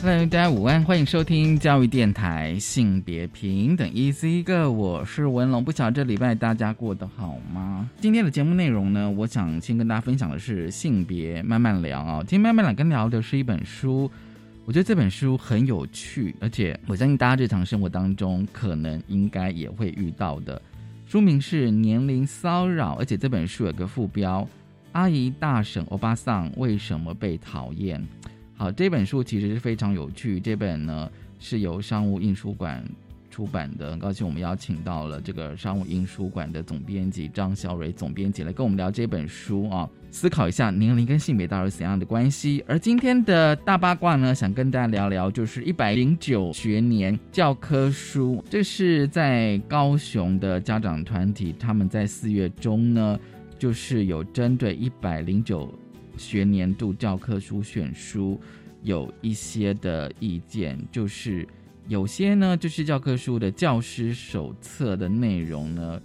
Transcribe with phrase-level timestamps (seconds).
[0.00, 5.64] Hello，大家午安，欢迎收听教育电台性别平等 Easy Go，我是文龙。
[5.64, 7.90] 不晓得这礼拜大家过得好吗？
[8.00, 12.20] 今天的节目内容呢，我想先跟大家分享的是性别慢慢聊啊。
[12.20, 14.08] 今天慢慢聊跟聊的是一本书，
[14.64, 20.62] 我觉得这本书很有趣，而且我相信大家日常生活当中可能应该也会遇到的。
[21.06, 24.48] 书名是《年龄骚扰》，而且这本书有个副标：
[24.92, 28.00] 阿姨、大婶、欧巴桑为什么被讨厌？
[28.58, 30.40] 好，这本书其实是非常有趣。
[30.40, 32.84] 这本呢是由商务印书馆
[33.30, 42.64] 出版的，很高兴我们邀请到了这个商务印书馆的总编辑张小蕊总编辑来跟我们聊这本书啊，思考一下年龄跟性别到底怎样的关系。
[42.66, 53.16] 而今天的大八卦呢，想跟大家聊聊就是一百零九学年教科书，这是在高雄的家长团体，他们在四月中呢，
[53.56, 55.72] 就是有针对一百零九。
[56.18, 58.38] 学年度教科书选书
[58.82, 61.46] 有一些的意见，就是
[61.86, 66.00] 有些呢，就是教科书的教师手册的内容呢，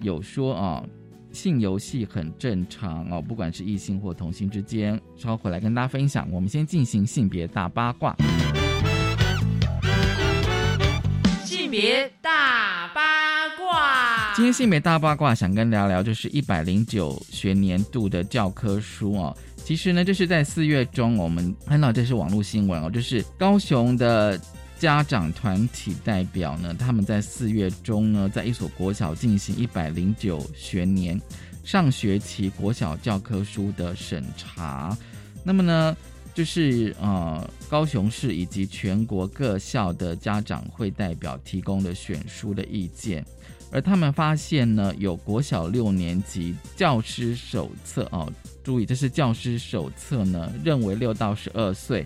[0.00, 0.84] 有说啊，
[1.32, 5.00] 性游戏很正常哦，不管是异性或同性之间。
[5.16, 6.30] 稍后回来跟大家分享。
[6.30, 8.14] 我们先进行性别大八卦。
[11.44, 14.32] 性别大八卦。
[14.36, 19.36] 今天性别大八卦想跟聊聊，就是一百零九学年度的教科书哦。
[19.64, 24.38] 其实呢，这是在四月中，我们看到这是网络新闻哦，就是高雄的
[24.78, 31.18] 家长团体代表呢，他们在四月中呢，在一所国小进行一百零九学年
[31.64, 34.94] 上学期国小教科书的审查。
[35.42, 35.96] 那么呢，
[36.34, 43.24] 就是呃，高雄市以及全国各校的家长会代表提供的选书的意见。
[43.72, 48.30] 而他们发现呢，有国小六年级教师手册哦，
[48.64, 52.02] 注意这是教师手册呢，认为六到十二岁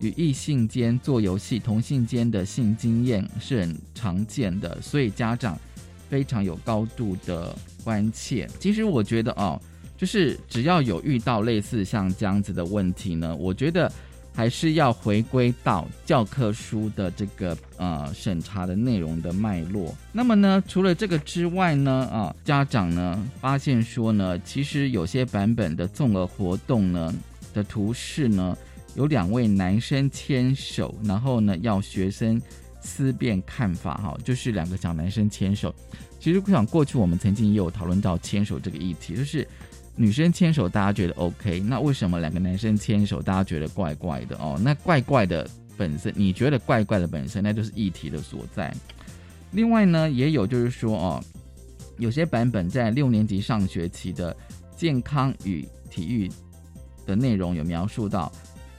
[0.00, 5.58] 与异性间做游戏、同性间的性经验是很常见的，所以家长
[6.10, 8.46] 非常有高度的关切。
[8.60, 9.60] 其实我觉得哦，
[9.96, 13.90] 就是只要有遇到类似像这样子的问题呢，我觉得。
[14.34, 19.94] 还是要回归到教科书的这个呃审查的内容的脉络。
[20.12, 27.14] 那么呢，除了这个之外呢，啊，家长呢发现说呢，其实有些版本的综合活动呢
[27.54, 28.56] 的图示呢，
[28.96, 32.42] 有两位男生牵手，然后呢要学生
[32.80, 35.72] 思辨看法，哈，就是两个小男生牵手。
[36.18, 39.46] 其实我想过去我们曾经也有讨论到牵手这个议题，就是。
[39.96, 44.58] 女生牵手，大家觉得 OK，那为什么两个男生牵手，大家觉得怪怪的哦？
[44.60, 48.74] 那怪怪的本身，你觉得怪怪的本身，那就是议题的所在。
[49.52, 51.24] 另外呢，也有就是说哦，
[51.96, 54.36] 有些版本在六年级上学期的
[54.76, 56.28] 健康与体育
[57.06, 58.32] 的内容有描述到，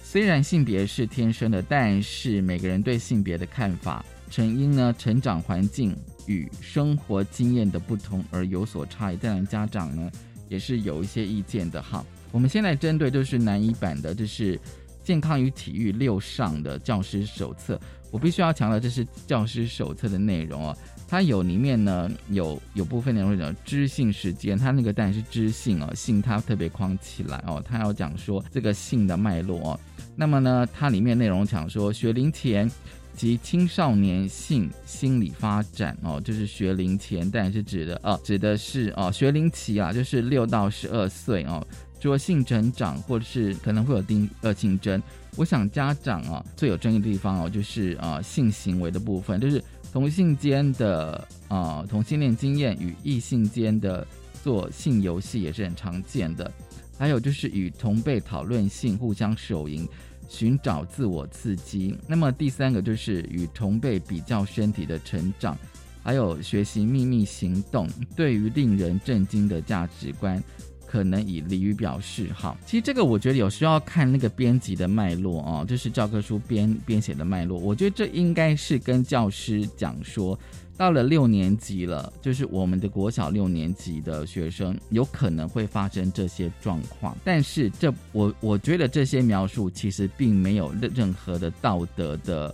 [0.04, 5.96] 虽然性别是天生的，但是每个人对性别的看法，成因呢成长环境
[6.26, 9.16] 与生活经验的不同而有所差异。
[9.16, 10.12] 当然，家长呢。
[10.48, 12.06] 也是有一些意见的哈。
[12.32, 14.60] 我们现在针对就是南一版的，就是
[15.04, 17.80] 健康与体育六上的教师手册。
[18.12, 20.78] 我必须要强调，这是教师手册的内容哦。
[21.08, 27.62] 它有里面呢有有部分内容讲知性时间，它那个当然是知性哦，性它特别框起来哦。
[27.66, 29.80] 它要讲说这个性的脉络哦。
[30.16, 32.70] 那么呢，它里面内容讲说学龄前。
[33.16, 41.66] 及青少年性心理发展哦，就是学龄前，但是指的哦，指的是哦学龄期啊，就是六到十二岁哦，
[42.00, 45.02] 说性成长或者是可能会有定恶性征。
[45.38, 54.06] 我想家长啊最有争议的地方哦，就是啊性行为的部分，就是同性间的啊同性恋经验与异性间的
[54.44, 56.52] 做性游戏也是很常见的，
[56.98, 59.88] 还有就是与同辈讨论性，互相手淫。
[60.28, 65.58] 寻找自我刺激，那么第三个就是与同辈比较身体的成长，
[66.04, 67.88] 还有学习秘密行动。
[68.16, 70.44] 对于令人震惊的价值观，
[70.86, 72.28] 可能以俚语表示。
[72.34, 77.58] 哈，其实这个我觉得有需要看那个编辑的脉络哦，就是教科书编编写的脉络。
[77.60, 80.38] 我觉得这应该是跟教师讲说。
[80.78, 92.54] 到了六年级了，就是我们的国小六年级的学生有可能会发生这些状况，但是这我我觉得这些描述其实并没有任任何的道德的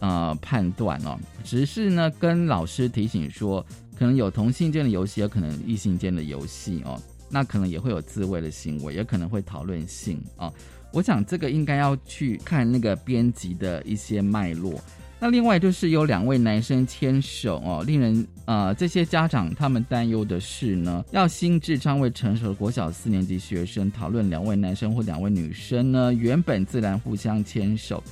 [0.00, 3.64] 呃判断哦，只是呢跟老师提醒说，
[3.96, 7.00] 可能有同性间的游戏，有可能异性间的游戏哦，
[7.30, 10.52] 那可能也会有自慰的行为，也可能会讨论性啊。
[10.92, 14.74] 我想这个应该要去看那个编辑的一些脉络。
[15.22, 28.02] 那另外就是有两位男生牵手哦，令人呃这些家长他们担忧的是呢，要心智尚未成熟的国小四年级学生讨论两位男生或两位女生呢，原本自然互相牵手，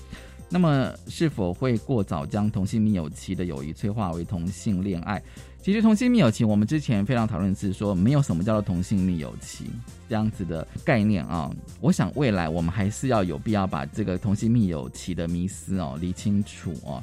[0.51, 5.23] 那么是否会过早将同性密友期的友谊催化为同性恋爱？
[5.61, 9.67] 其实同性密友期，我们之前非常讨论是说，没有什么叫做同性密友期
[10.09, 11.51] 这样子的概念啊。
[11.81, 17.03] 我想未来我们还是要有必要把这个同性密友期的迷思哦理清楚哦。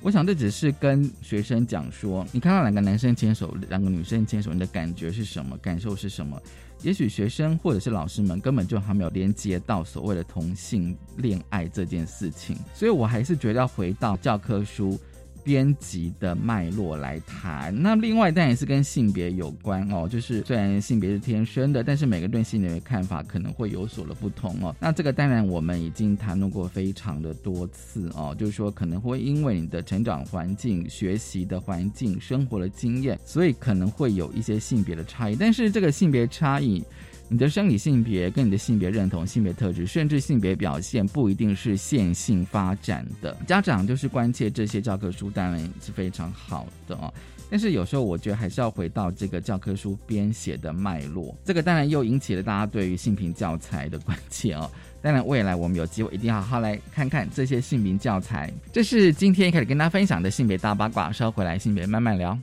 [0.00, 5.56] 我想这只是跟学生讲说，你看到两个男生牵手，两个女生牵手，你的感觉是什么？
[5.58, 6.40] 感受是什么？
[6.82, 14.98] 也许学生或者是老师们根本就还没有连接到所谓的同性恋爱这件事情，所以我还是觉得要回到教科书。
[15.46, 24.74] 编辑的脉络来谈，那另外当然是跟性别有关哦，就是虽然性别是天生的，但是每个对性的看法可能会有所的不同哦。
[24.80, 36.82] 那这个当然我们已经谈论过非常的多次哦，就是说可能会因为你的成长环境、学习的环境、生活的经验，所以可能会有一些性别的差异，但是这个性别差异。
[37.28, 43.36] 你的生理性别跟你的性别认同、性别特质，甚至性别表现，不一定是线性发展的。
[43.46, 47.12] 家长就是关切这些教科书，当然是非常好的哦。
[47.48, 51.36] 但是有时候我觉得还是要回到这个教科书编写的脉络。
[51.44, 54.70] 这个当然又引起了大家对于性平教材的关切哦。
[55.00, 58.52] 当然未来我们有机会一定要好好来看看这些性平教材。
[58.72, 62.36] 这是今天开始跟大家分享的性别大八卦，稍回来性别慢慢聊。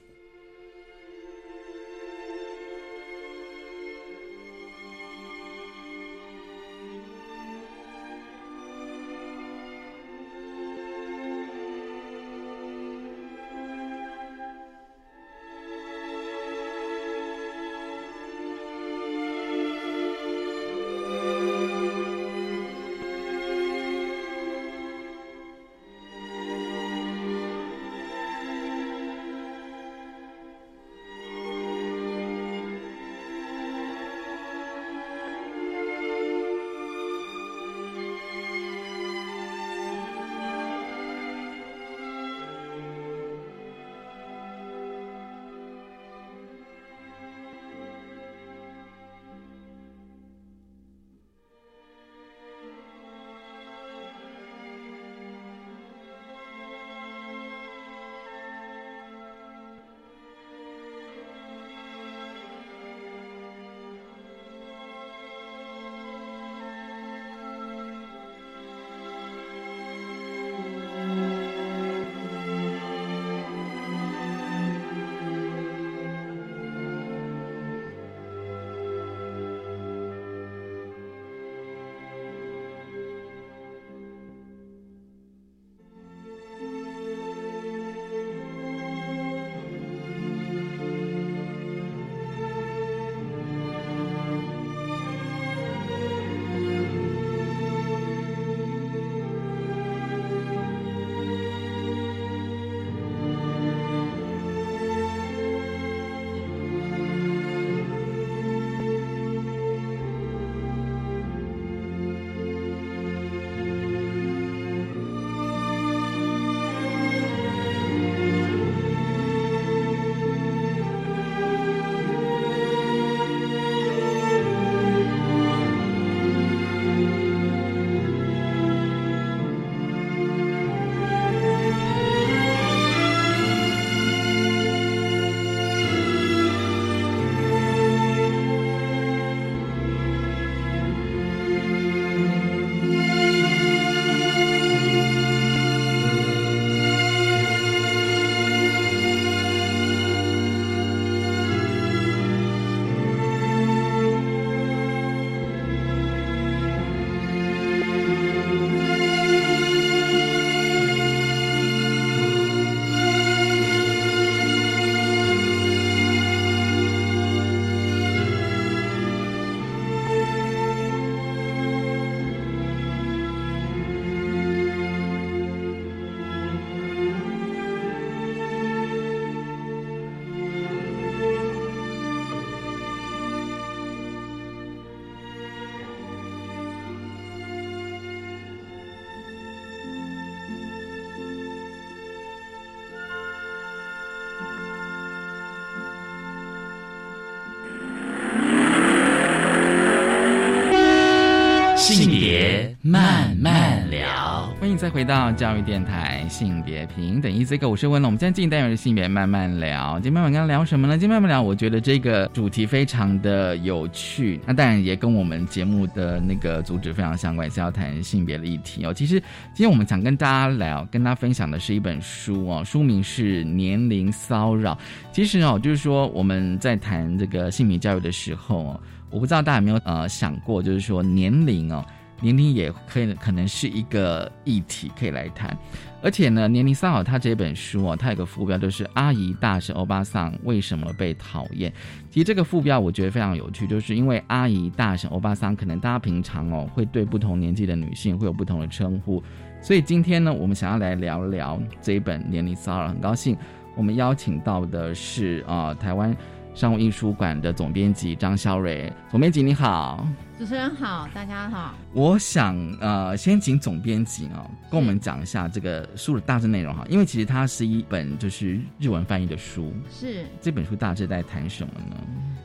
[202.85, 204.53] 慢慢聊。
[204.59, 209.93] 欢迎再回到教育电台性别平等一这个我是温龙，我们现在进单元的性别慢慢聊。
[210.01, 210.97] 今天慢慢跟聊什么呢？
[210.97, 218.93] 今天慢慢聊，我觉得这个主题非常的有趣，那当然也跟我们节目的那个主旨非常相关，是要谈性别的议题哦。
[218.93, 219.17] 其实
[219.53, 224.73] 今天我们想跟大家聊，跟大家分享的是一本书哦，书名是《年龄骚扰》。
[225.13, 231.81] 其实哦，就是说我们在谈这个性别教育的时候哦，我不知道大家有没有呃想过，就是说年龄哦。
[232.21, 235.55] 年龄也可以可能是一个议题可以来谈，
[236.01, 241.71] 而且呢，年龄骚扰它这本书哦，它有个副标就是“阿姨、大婶、欧巴桑为什么被讨厌”。
[242.09, 249.21] 其实这个副标我觉得非常有趣，就是因为阿姨、大婶、欧巴桑可能大家平常哦会对不同年纪的女性会有不同的称呼，
[249.61, 252.87] 所以今天呢，我们想要来聊聊这一本年龄骚扰。
[252.87, 253.35] 很高兴
[253.75, 256.15] 我们邀请到的是啊，台湾
[256.55, 260.07] 商务印书馆的总编辑张肖蕊，总编辑你好。
[260.37, 261.73] 主持人好，大家好。
[261.93, 269.73] 我想呃，先请总编辑哦，跟我们讲一下这个书的大致内容哈，因为其实它是一本就是日文翻译的书。
[269.89, 271.95] 是这本书大致在谈什么呢？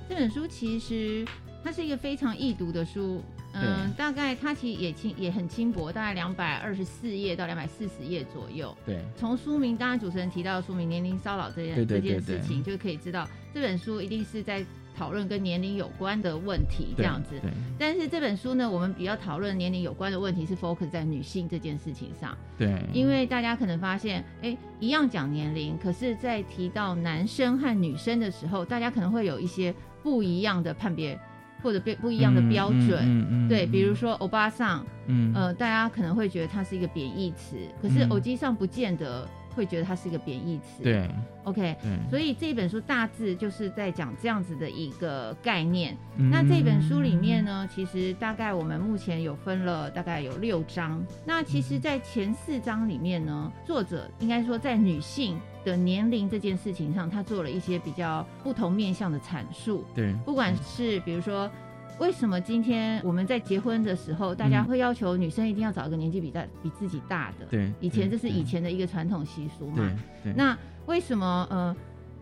[0.08, 1.26] 这本书其实
[1.64, 3.22] 它是一个非常易读的书，
[3.52, 8.76] 嗯，大概它其实也轻也很轻薄，大概两百二十四页到两百四十页左右。
[8.86, 14.64] 对，从书名，当然主持人提到的书名“年龄骚扰”这件这件事情，就可以知道这本书一定是在。
[14.96, 17.40] 讨论跟年龄有关的问题，这样子。
[17.78, 22.36] 但是这本书呢，我们比较讨论年龄有关的问题是 focus 在女性这件事情上。
[22.58, 22.82] 对。
[22.92, 29.72] 因为大家可能发现，哎，一样讲年龄，可是，在提到男生和女生的时候，大家可能会有一些
[30.02, 31.16] 不一样的判别
[31.62, 32.98] 或者不不一样的标准。
[33.02, 33.48] 嗯嗯。
[33.48, 39.28] 对，比如说欧巴桑，嗯呃，大家可能会觉得它是一个贬义词，可是偶机上不见得。
[39.56, 40.84] 会觉得它是一个贬义词。
[40.84, 41.10] 对
[41.42, 41.74] ，OK，
[42.08, 45.96] 所以这本书大致就是在讲这样子的一个概念。
[46.16, 51.04] 那这本书里面呢，其实大概我们目前有分了大概有六章。
[51.26, 55.36] 那其实，在前四章里面呢，作者应该说在女性
[55.70, 59.84] 的年龄这件事情上，他做了一些比较不同面向的阐述。
[59.94, 61.50] 对，不管是比如说。
[61.98, 67.46] 为什么今天我们在结婚的时候，大家会要求女生一定要找一个年纪比大、比自己大的？
[67.50, 69.90] 对，以前这是以前的一个传统习俗嘛。
[70.22, 70.32] 对。
[70.37, 70.56] 那
[70.87, 71.75] 为什么呃，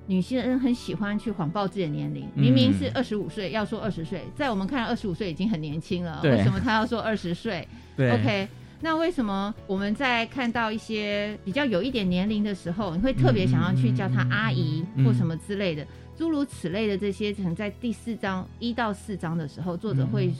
[0.06, 2.26] 女性人很喜欢去谎报自己的年龄？
[2.34, 6.22] 明明是二十五岁，要说二十岁，在我们看来二十五岁已经很年轻了。
[6.24, 7.68] 为什么她要说二十岁？
[7.94, 8.10] 对。
[8.12, 8.48] OK，
[8.80, 15.86] 那为什么我们在看到一些比较有一点年龄的时候，你会特别想要去叫她阿姨或什么之类的？
[16.16, 20.32] 诸如此类的这些，可能在第四章一到四章的时候，作者会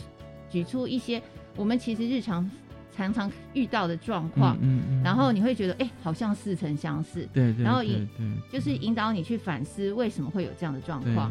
[0.51, 1.21] 举出一些
[1.55, 2.51] 我们其实日常
[2.97, 4.57] 常常遇到的状况，
[5.05, 8.09] 然后你会觉得哎，好像似曾相识，对，然后引
[8.51, 11.31] 就是引导你去反思为什么会有这样的状况。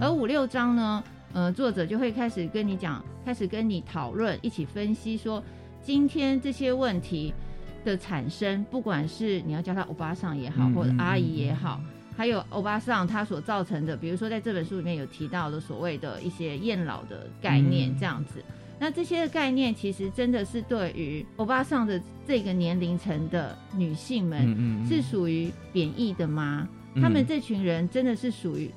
[0.00, 5.40] 而五六章呢，呃，作者就会开始跟你讲，开始跟你讨论，一起分析说，
[5.84, 7.34] 今天这些问题
[7.84, 11.78] 的产生，不管是你要叫他欧巴桑也好，或者阿姨也好。
[12.16, 18.42] 还有欧巴桑他所造成的，比如说在这本书里面有提到的所谓的一些厌老的概念，这样子。
[18.78, 26.66] 那这些概念其实真的是对于欧巴桑的这个年龄层的女性们是属于贬义的吗？
[27.02, 28.70] 他们这群人真的是属于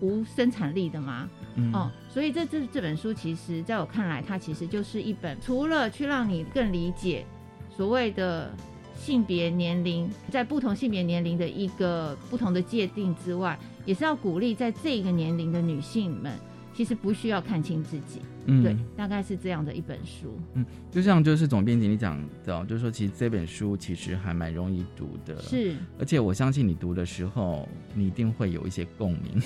[0.00, 1.28] 无生产力的吗？
[1.72, 7.24] 哦，所以这这这本书其实在我看来，它其实就是一本除了去让你更理解
[7.76, 8.50] 所谓的。
[8.96, 16.30] 性别年龄在不同性别年龄的一个不同的界定之外，也是要鼓励在这个年龄的女性们，
[16.80, 18.22] 其实不需要看清自己。
[18.46, 20.34] 嗯，对，大概是这样的一本书。
[20.54, 25.38] 嗯，就像就是总编辑你讲的，就是说其实这本书其实还蛮容易读的。
[25.42, 29.38] 是，而且我相信你读的时候，你一定会有一些共鸣。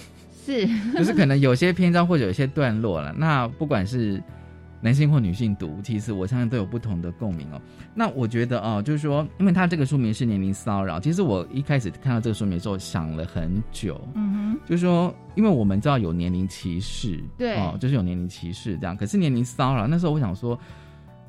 [0.47, 0.65] 是，
[0.97, 4.23] 就是可能有些篇章或者有些段落了，那不管是。
[4.85, 7.59] 男性或女性读，其实我相信都有不同的共鸣哦。
[7.95, 13.99] 那我觉得哦，就是说，因为他这个书名是年龄骚扰，其实我一开始看到这个书名的时候想了很久。
[14.13, 18.95] 嗯哼，就是说，因为我们知道有年龄歧视，对，哦，就是有年龄歧视这样。
[18.95, 20.59] 可是年龄骚扰，那时候我想说，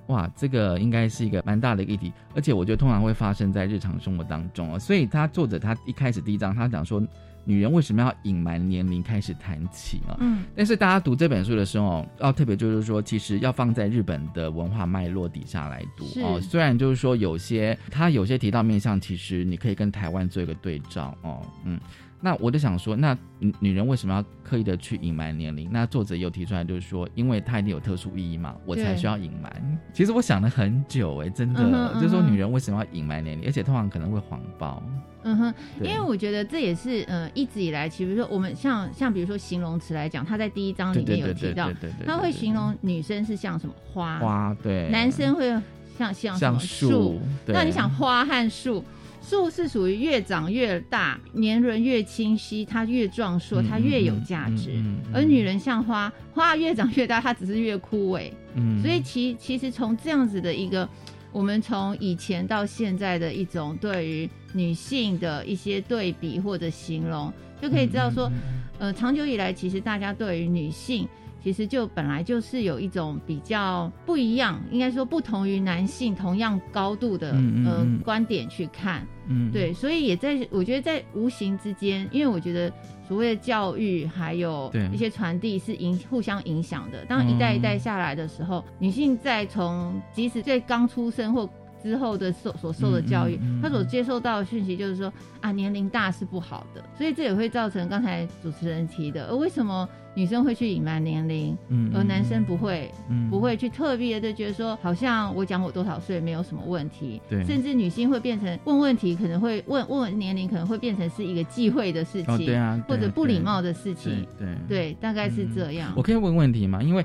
[0.08, 4.78] 哇，这个应该是一个蛮大的议题，而且我觉得通常会发生在日常生活当中哦。
[4.78, 7.02] 所以他作者他一开始第一章他讲说。
[7.46, 10.18] 女人为什么要隐瞒年龄开始谈起啊？
[10.20, 16.42] 嗯，但是大家读这本书的时候，要特别就是说，其实要放在日本的文化脉络底下来读哦。
[16.42, 21.42] 虽然就是说有些他有些提到面向，其实你可以跟台湾做一个对照哦。
[21.64, 21.80] 嗯，
[22.20, 23.16] 那我就想说，那
[23.60, 25.70] 女人为什么要刻意的去隐瞒年龄？
[25.72, 29.80] 那作者又提出来就是说，因为她一定有特殊意义嘛，我才需要隐瞒。
[29.94, 34.82] 其实我想了很久，哎，真的，就是说女人为什么要隐瞒年龄，而且通常可能会谎报。
[35.27, 41.70] 嗯哼，因对为我觉得这也是呃一直以来，其实说我们像像比如说形容词来讲，他在第一章里面有提到，
[42.05, 45.50] 他会形容女生是像什么花，花，对，男生会
[45.98, 48.84] 像像什像么树，那你想花和树，
[49.22, 54.74] 树是属于越长越大，年轮越清晰，它越壮硕，嗯它越有价值。
[54.74, 55.12] 嗯嗯嗯。
[55.15, 58.32] 而女人像花，花越长越大，它只是越枯萎。
[58.53, 58.79] 嗯。
[58.79, 60.88] 所以其其实从这样子的一个，
[61.32, 67.32] 我们从以前到现在的一种对于女性的一些对比或者形容，
[67.62, 71.08] 就可以知道说，嗯呃，长久以来其实大家对于女性。
[71.44, 82.74] 其实就本来就是有一种比较不一样，应该说不同于男性同样高度的嗯嗯呃嗯观点去看，嗯对，所以也在我觉得在无形之间，因为我觉得
[83.08, 87.06] 所谓的教育还有对一些传递是影互相影响的。
[87.06, 91.48] 当一代一代下来的时候，女性在从即使在刚出生或
[91.86, 102.89] 之后的受所受的教育，嗯嗯嗯她所接受到的讯息就是说啊，年龄大是不好的，所以这也会造成刚才主持人提的，而为什么女生会去隐瞒年龄，嗯而男生不会？
[103.10, 115.92] 嗯不会去特别的觉得说，好像我讲我多少岁没有什么问题，对甚至女性会变成问问题，可能会问问年龄，可能会变成是一个忌讳的事情，哦对啊，或者不礼貌的的事情，对对对，大概是这样。
[115.96, 116.84] 我可以问问题吗？
[116.84, 117.04] 因为，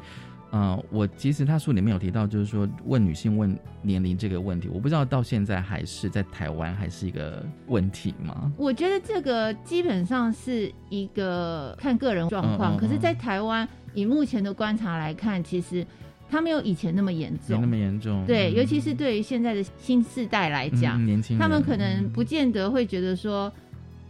[0.51, 8.53] 呃，我其实他书里面有提到，就是说问女性问年龄这个问题，我不知道到现在还是在台湾还是一个问题吗？
[8.57, 15.87] 我觉得这个基本上是一个看个人状况，嗯嗯嗯可是，在台湾以目前的观察来看，其实
[16.29, 17.67] 它没有以前那么严没那。
[17.67, 18.25] 么严重。
[18.27, 21.01] 对，嗯尤其是对于现在的新世代来讲，
[21.39, 23.53] 他们可能不见得会觉得说，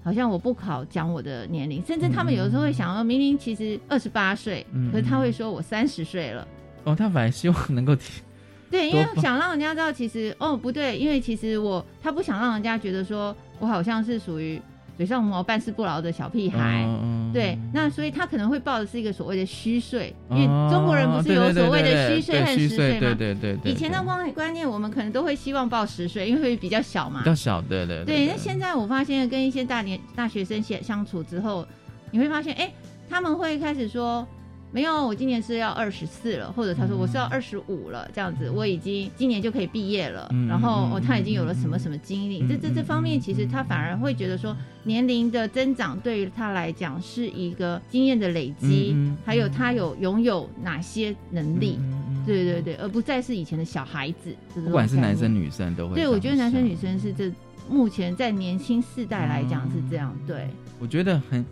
[0.02, 6.46] 好像我不考讲我的年龄，甚至他们有时候会想说，明明其实二十八岁，嗯可是他会说我三十岁了。
[6.84, 8.22] 哦，他反而希望能够提，
[8.70, 14.60] 对，因为想让人家知道，其实哦不对，因为其实我他不想让人家觉得说我好像是属于
[15.00, 16.84] 嘴上无毛办事不牢的小屁孩。
[16.86, 23.14] 嗯对，那所以他可能会报的是一个所谓的虚岁，因哦为中国人不是有所谓的虚岁和实岁吗？
[23.16, 27.26] 对对对，以前的观观念，我们可能都会希望报实岁，因为会比较小嘛比。
[27.26, 31.66] 较小，对对对，那现在我发现跟一些大年大学生相相处之后，
[32.10, 32.70] 你会发现，哎，
[33.08, 34.26] 他们会开始说，
[34.72, 51.78] 没有，我今年是要二十四了，或者他说我是要二十五了，这样子，我已经今年就可以毕业了，嗯然后嗯哦，他已经有了什么什么经历，嗯这这这方面，其实他反而会觉得说，年龄的增长对于他来讲是一个经验的累积，还有他有拥有哪些能力。
[52.26, 54.34] 对对对，而不再是以前的小孩子。
[54.54, 57.32] 不管是男生女生都会这对，我觉得男生女生是这
[57.68, 60.14] 目前在年轻世代来讲是这样。
[60.26, 61.44] 对，我觉得很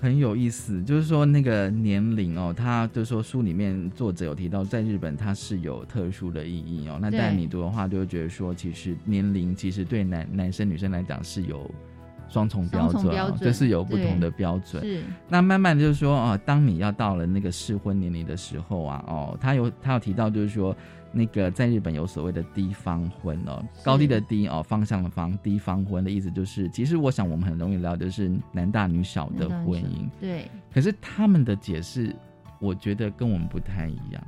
[0.00, 6.98] 很有意思，就是说那个年龄哦，他就说书里面作者有提到，在日本它是有特殊的意义哦。
[7.00, 11.70] 那对但你读的话，就会觉得说，其实年龄其实对男男生女生来讲是有
[12.28, 14.82] 双重标准、哦，重标准就是有不同的标准。
[14.82, 20.74] 是那慢慢就是说哦，当你要到了那个适婚年龄的时候啊，哦，他有他有提到就是说，
[21.12, 32.14] 那个在日本有所谓的低方婚哦，高低的低哦，方向的方，低方婚的意思就是，其实我想我们很容易聊的是男大女小的婚姻，对，可是他们的解释，
[32.60, 34.22] 我觉得跟我们不太一样。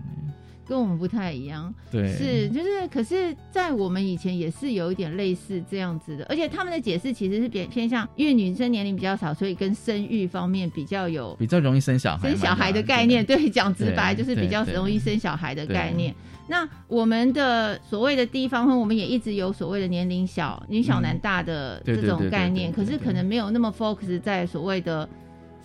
[0.64, 1.74] 跟我们不太一样。
[1.90, 16.14] 对，是，就是，可是，在我们以前也是有一点类似这样子的，而且他们的解释其实是偏偏向，因为女生年龄比较少，所以跟生育方面比较有比较容易生小孩，生小孩的概念，对，讲直白就是比较容易生小孩的概念。
[16.52, 25.08] 那我们的所谓的地方婚，我们也一直有所谓的年龄小、女小男大的这种概念，可是可能没有那么 focus 在所谓的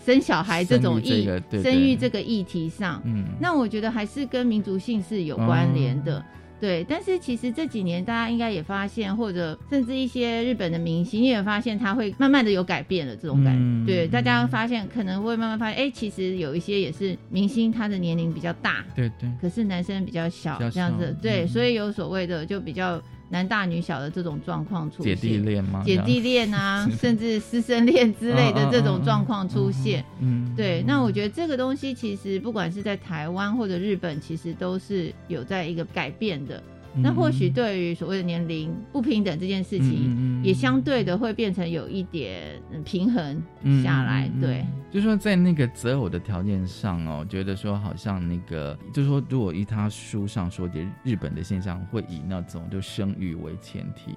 [0.06, 1.30] 生小孩这种议
[1.62, 3.02] 生育这个议题上。
[3.04, 6.24] 嗯，那我觉得还是跟民族性是有关联的。
[6.60, 13.60] 对，但是其实这几年大家应该也发现，或者甚至一些日本的明星也发现，他会慢慢的有改变了这种感觉。
[13.60, 21.16] 嗯对，大家发现可能会慢慢发现，哎、其实有一些也是明星，他的年龄比较大，对对，可是男生比较小，这样子。
[21.22, 25.28] 对，嗯所以有所谓的就比较男大女小的这种状况出现姐。
[25.30, 25.84] 弟恋吗？
[25.86, 30.04] 姐弟恋啊， 甚至师生恋之类的这种状况出现。
[30.20, 36.62] 嗯，对，那我觉得这个东西其实不管是在台湾或者日本，其实都是有在一个改变的。
[36.98, 43.42] 嗯那或许对于所谓的年龄不平等这件事情，情也相对的会变成有一点嗯平衡
[43.84, 44.30] 下来。
[44.42, 54.16] 对，，就说在那个择偶的条件上哦，觉得说好像那个，就是说如果依他书上说的日本的现象，会以那种就生育为前提。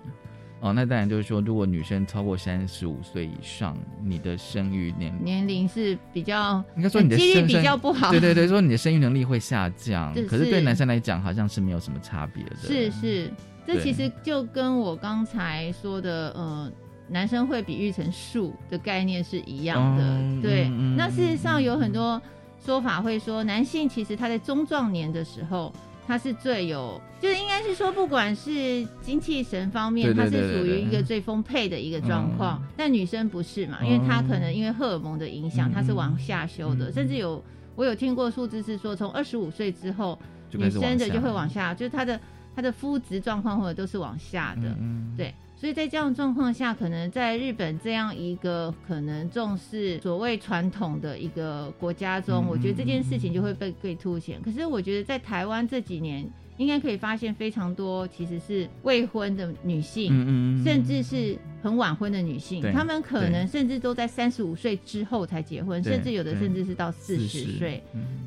[0.61, 8.11] 哦，那当然就是说，如果女生超过三十五岁以上，你的生育年年龄是比较应该说你的几率比较不好。
[8.11, 12.57] 对对对， 说你的生育能力会下降是，可是对男生来讲好像是没有什么差别的。
[12.57, 13.33] 是是，
[13.66, 16.70] 这其实就跟我刚才说的，呃，
[17.09, 20.42] 男生会比喻成树的概念是一样的。
[20.42, 22.20] 对，那事实上有很多
[22.62, 25.73] 说法会说，男性其实他在中壮年的时候。
[26.11, 32.61] 他是最有，就是应该是说，不管是精气神方面，他是属于一个最丰沛的一个状况。
[32.77, 33.79] 但女生不是嘛？
[33.85, 36.90] 因为她可能因为荷尔蒙的影响，她是往下修的。
[36.90, 37.40] 甚至有
[37.77, 40.18] 我有听过数字是说，从二十五岁之后，
[40.51, 42.20] 女生的就会往下，就是她的
[42.57, 44.77] 她的肤质状况或者都是往下的。
[45.16, 54.40] 对，所以在这样状况下，可能在日本这样一个可能重视所谓传统的一个国家中，我觉得这件事情就会被被凸显。
[54.40, 67.83] 可是我觉得在台湾这几年，应该可以发现非常多其实是未婚的女性，甚至是很晚婚的女性，她们可能甚至都在三十五岁之后才结婚，甚至有的甚至是到四十岁。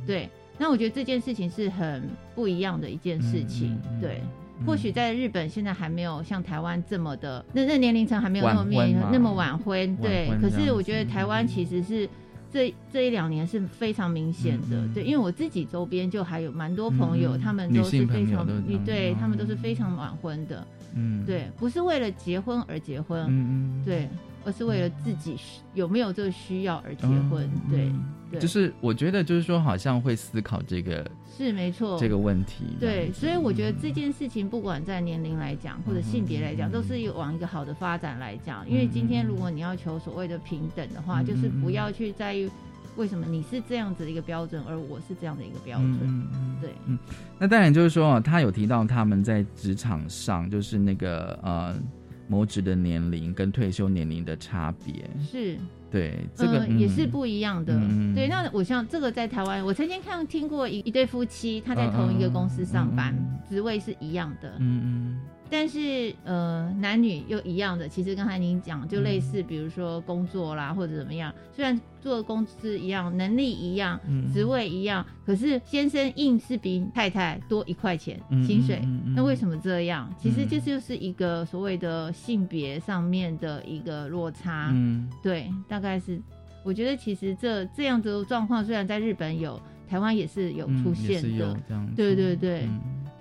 [0.05, 3.81] 对，那我觉得这件事情是很不一样的一件事情。
[3.99, 4.21] 对。
[4.65, 10.29] 或许在日本现在还没有像台湾这么的，那那年龄层还没有那么面那么晚婚，对。
[10.41, 12.07] 可是我觉得台湾其实是
[12.51, 18.45] 这这一两年是非常明显的，对，因为我自己周边就还有蛮多朋友，他们都是非常，
[18.85, 24.09] 对他们都是非常晚婚的，嗯，对，不是为了结婚而结婚，嗯嗯，对。
[24.45, 25.37] 而是为了自己
[25.73, 31.97] 有没有这个需要而结婚，对，就是我觉得就是说好像会思考这个是没错。
[31.99, 38.69] 这个问题，对，所以我觉得这件事情不管在年龄来讲或者性别来讲，都是往一个好的发展来讲。
[38.69, 42.49] 因为今天如果你要求所谓的平等的话，就是不要去在意
[42.97, 46.27] 为什么你是这样子的一个标准，而我是这样的一个标准，
[46.61, 46.99] 对，嗯，
[47.39, 51.75] 那当然就是说他有提到他们在职场上就是那个呃。
[52.27, 55.57] 谋职的年龄跟退休年龄的差别是，
[55.91, 57.73] 对，这个也是不一样的。
[58.15, 63.13] 对，那我像这个在台湾，我曾经看听过一一对夫妻，他在同一个公司上班，
[63.49, 64.53] 职位是一样的。
[64.59, 65.19] 嗯嗯。
[65.49, 73.99] 但是呃，男女又一样的，其实刚才您讲就类似，比如说工作啦或者怎么样，虽然做的工资一样，能力一样，
[74.33, 78.81] 职位一样，可是先生硬是比太太多一块钱薪水，
[79.15, 80.11] 那为什么这样？
[80.17, 84.69] 其实这就是一个所谓的性别上面的一个落差。
[84.73, 86.19] 嗯，对，大概是
[86.63, 91.55] 我觉得其实这这样子的状况，虽然在日本有，台湾也是有出现的，
[91.95, 92.67] 对对对。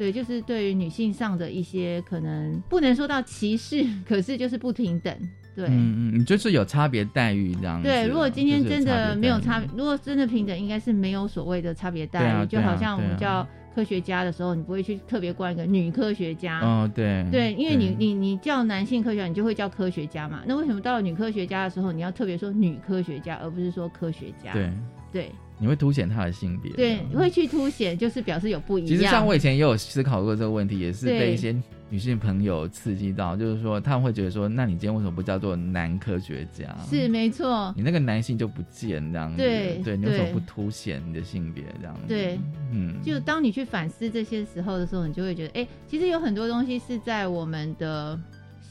[0.02, 5.16] 对，就是对于女性上的一些可能不能说到歧视，可是就是不平等。
[5.54, 7.80] 对，嗯嗯，就是有差别待遇这样。
[7.80, 12.46] 对，如果今天真的没有差，如果真的平等，应该是没有所谓的差别待遇。
[12.46, 16.58] 就好像我们叫科学家的时候，你不会去特别冠一个女科学家。
[16.58, 17.24] 哦，对。
[17.30, 20.42] 对，因为你你你叫男性科学家，你就会叫科学家嘛。
[20.44, 24.52] 那为什么到了女科学家的时候，你要特别说女科学家，而不是说科学家？
[24.52, 24.72] 对
[25.12, 25.30] 对。
[25.62, 28.88] 你会凸显他的性别，对，会去凸显，就是表示有不一样。
[28.88, 31.54] 其实像我以前也有思考过这个问题，也是被一些
[31.88, 36.76] 女性朋友刺激到，就是说他们会觉得说，那你今天为什么不叫做男科学家？
[36.90, 42.08] 是没错，你那个男性就不见这样子，对，对，你为什么不凸显你的性别这样子？
[42.08, 42.40] 对，
[42.72, 48.18] 嗯，就当你去反思这些时候的时候，你就会觉得，哎，其实有很多东西是在我们的。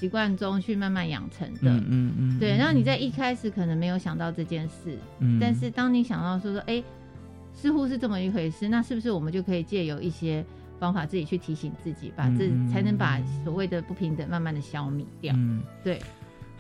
[0.02, 2.58] 习惯中去慢慢养成的，嗯嗯，对。
[2.58, 6.84] 然后你在一开始可能没有想到这件事，嗯，但是当你想到说说，哎，
[7.54, 10.44] 似乎是这么一回事，那是不是我们就可以借由一些
[10.80, 15.36] 方法自己去提醒自己，把这才能把所谓的不平等慢慢的消弭掉？
[15.38, 16.02] 嗯，对。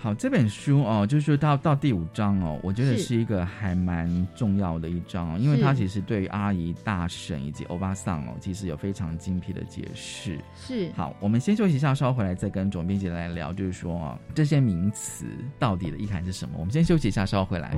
[0.01, 10.39] 好，这本书哦，就是到到第五章哦，我觉得是一个还蛮重要的一章哦，因为它其实对于阿姨、大婶以及欧巴桑哦，其实有非常精辟的解释。
[10.55, 15.25] 是，好，我们先休息一下，稍后回来再跟总编辑来聊，就是说哦，这些名词
[15.59, 16.55] 到底的意涵是什么？
[16.57, 17.77] 我们先休息一下，稍后回来。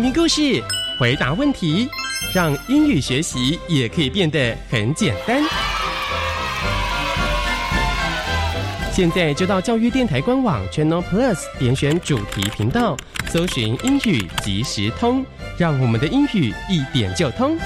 [0.00, 0.62] 听故事，
[0.98, 1.88] 回答问题，
[2.32, 5.42] 让英语学习也可以变得很简单。
[8.92, 12.96] 现在就到教育电台官网 Channel Plus 点选主题频道，
[13.28, 15.24] 搜寻英语即时通，
[15.58, 17.58] 让我们的英语一点就通。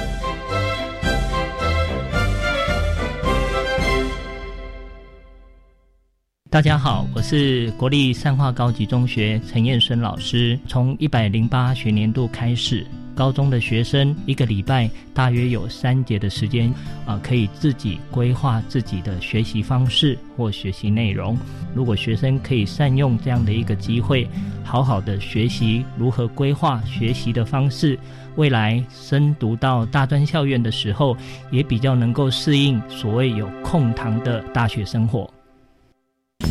[6.55, 10.57] 大家好，我是国立善化高级中学陈彦孙老师。
[10.69, 16.73] 从一百零八学年度开始，高中的学生一个礼拜大约有三节的时间，
[17.07, 21.37] 啊，可以自己规划自己的学习方式或学习内容。
[21.75, 24.25] 如果学生可以善用这样的一个机会，
[24.63, 27.99] 好好的学习如何规划学习的方式，
[28.37, 31.17] 未来升读到大专校院的时候，
[31.51, 35.29] 也比较能够适应所谓有空堂的大学生活。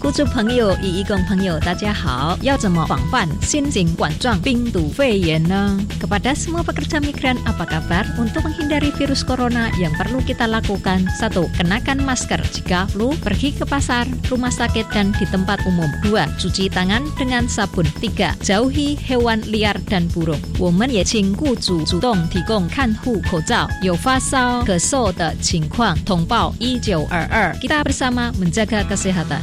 [0.00, 2.38] 雇主朋友与义工朋友，大家好！
[2.40, 5.76] 要怎么防范新型冠状病毒肺炎呢？
[6.00, 8.06] Kepada semua pekerja migran, apa kabar?
[8.16, 13.66] Untuk menghindari virus corona, yang perlu kita lakukan satu, kenakan masker jika flu, pergi ke
[13.66, 15.90] pasar, rumah sakit dan di tempat umum.
[16.00, 17.84] Dua, cuci tangan dengan sabun.
[17.98, 20.40] Tiga, jauhi hewan liar dan burung.
[20.56, 23.68] 我们也请雇主主动提供看护口罩。
[23.82, 27.52] 有发烧、咳嗽的情况，通报一九二二。
[27.60, 29.42] Kita bersama menjaga kesehatan.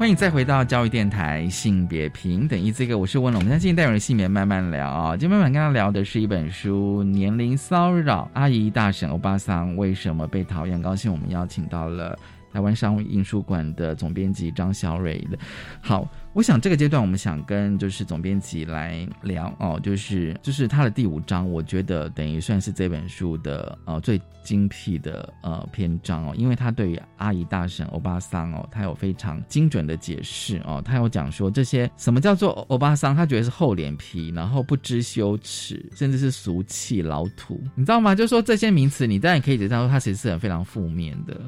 [0.00, 3.38] 欢迎再回到教育电台性别平等一这个，我是温龙。
[3.38, 10.78] 我们现在进代表性别慢慢聊啊，今天慢慢跟他聊的是一本书《年龄骚扰：阿姨、大婶、欧巴桑为什么被讨厌》。
[10.82, 12.18] 高兴我们邀请到了
[12.52, 15.38] 台湾商务印书馆的总编辑张小蕊的。
[15.80, 38.14] 好，我想这个阶段我们想跟就是总编辑来聊哦，就是就是他的第五章，我觉得等于算是这本书的呃最精辟的呃篇章哦，因为他对于阿姨、大婶、欧巴桑哦，他有非常精准的解释哦，他有讲说这些什么叫做欧巴桑，他觉得是厚脸皮，然后不知羞耻，甚至是俗气、老土，你知道吗？
[38.14, 41.38] 就是说这些名词，你当然可以知道说它其实是很非常负面的。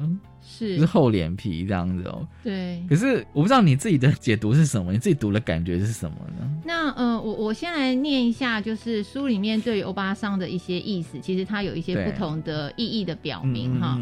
[0.53, 2.27] 是是厚脸皮这样子哦。
[2.43, 2.83] 对。
[2.87, 6.47] 可是我不知道你自己的解读是什么，你自己读的感觉是什么呢？
[6.63, 13.99] 那呃，我我先来念一下，就是书里面对于欧巴桑的一些意思，其实它有一些不同的意义的表明哈。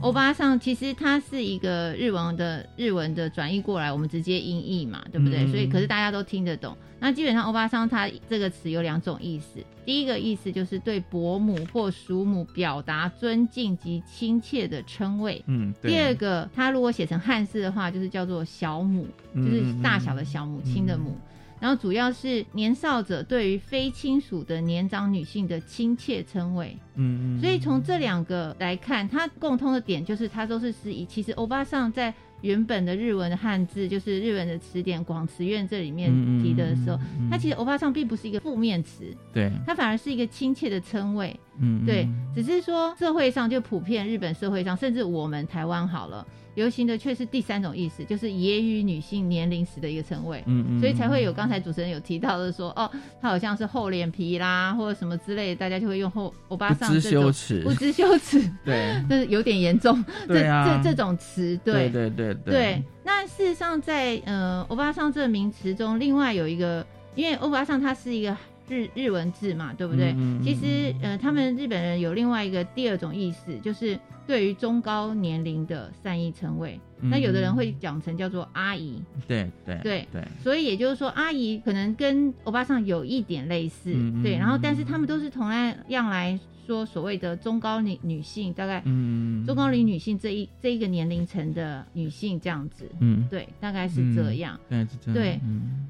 [0.00, 5.46] 欧巴桑其实它是一个日文的日文的转译过来，我们直接音译嘛，对不对？
[5.48, 6.76] 所以可是大家都听得懂。
[6.98, 15.42] 那基本上欧巴桑它这个词有两种意思，第一个意思就是对伯母或叔母表达尊敬及亲切的称谓。
[15.46, 21.16] 嗯，第二个，它如果写成汉字的话，就是叫做小母，就是大小的小母亲的母。
[21.60, 26.76] 然后主要是年少者对于非亲属的年长女性的亲切称谓。
[26.96, 27.40] 嗯嗯。
[27.40, 32.12] 所以从这两个来看，它共通的点就是它都是是以其实欧巴桑在。
[32.42, 36.10] 原本的日文的汉字就是日文的词典广词苑这里面
[36.42, 36.98] 提的时候，
[37.30, 61.88] 它其实欧巴桑并不是一个负面词，对，它反而是一个亲切的称谓，嗯，对，只是说社会上就普遍日本社会上，甚至我们台湾好了，流行的却是第三种意思，就是揶揄女性年龄时的一个称谓，嗯嗯，所以才会有刚才主持人有提到的说，哦，他好像是厚脸皮啦，或者什么之类，大家就会用后欧巴桑不知羞耻，不知羞耻， 对，就是有点严重，对啊，这这种词，对。
[61.88, 62.82] 对对对。
[63.04, 68.36] 那事实上，在呃欧巴桑这个名词中，另外有一个，因为欧巴桑它是一个
[68.72, 70.14] 日日文字嘛，对不对？
[70.42, 76.80] 其实呃，他们日本人有另外一个第二种意思，就是对于中高年龄的善意称谓。
[77.02, 80.22] 那有的人会讲成叫做阿姨，对对对对。
[80.42, 84.38] 所以也就是说，阿姨可能跟欧巴桑有一点类似，对。
[84.38, 86.38] 然后，但是他们都是同样样来。
[86.66, 95.40] 说所谓的中高龄女性，大概嗯，中高龄女性这一这一个年龄层的女性这样子，嗯，对，大概是这样，对，对。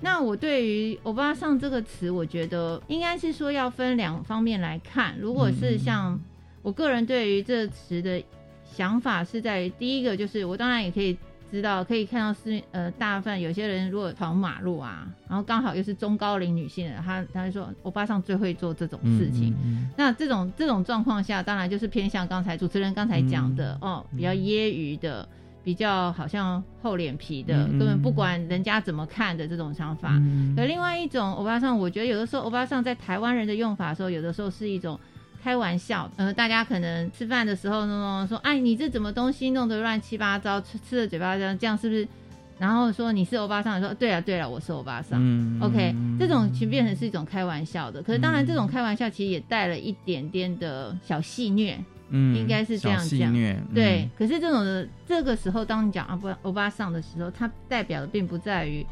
[0.01, 5.15] 那我对于“欧巴桑”这个词，我觉得应该是说要分两方面来看。
[5.19, 6.19] 如果是像
[6.63, 8.23] 我个人对于这词的
[8.65, 11.17] 想法，是在第一个，就是我当然也可以
[11.53, 19.55] 知道，可以看到是呃，大部分有些人如果跑马路啊，然后刚好又是中高龄女性的，她她就说欧巴桑最会做这种事情。
[19.62, 25.29] 嗯那这种这种状况下，当然就是偏向刚才主持人刚才讲的、嗯哦，比较揶揄的，
[25.62, 30.11] 比较好像厚脸皮的，根本不管人家怎么看的这种想法。
[30.15, 34.99] 嗯可另外一种欧巴桑，我觉得有的时候欧巴桑在台湾人的用法的时候，有的时候是一种
[35.43, 36.11] 开玩笑。
[36.17, 42.07] 呃，大家可能吃饭的时候呢说，哎，你这怎么东西弄得乱七八糟，吃吃的嘴巴这样，这样是不是？
[42.59, 45.19] 然后说你是欧巴桑，说对啊对啊，我是欧巴桑。
[45.21, 48.01] 嗯 OK，这种其实变成是一种开玩笑的。
[48.03, 51.77] 可是当然，这种开玩笑其实也带了一点点的小戏谑。
[52.15, 53.33] 嗯应该是这样讲
[53.75, 58.87] 对，可是这种的这个时候，当你讲啊不欧巴桑的时候，它代表的并不在于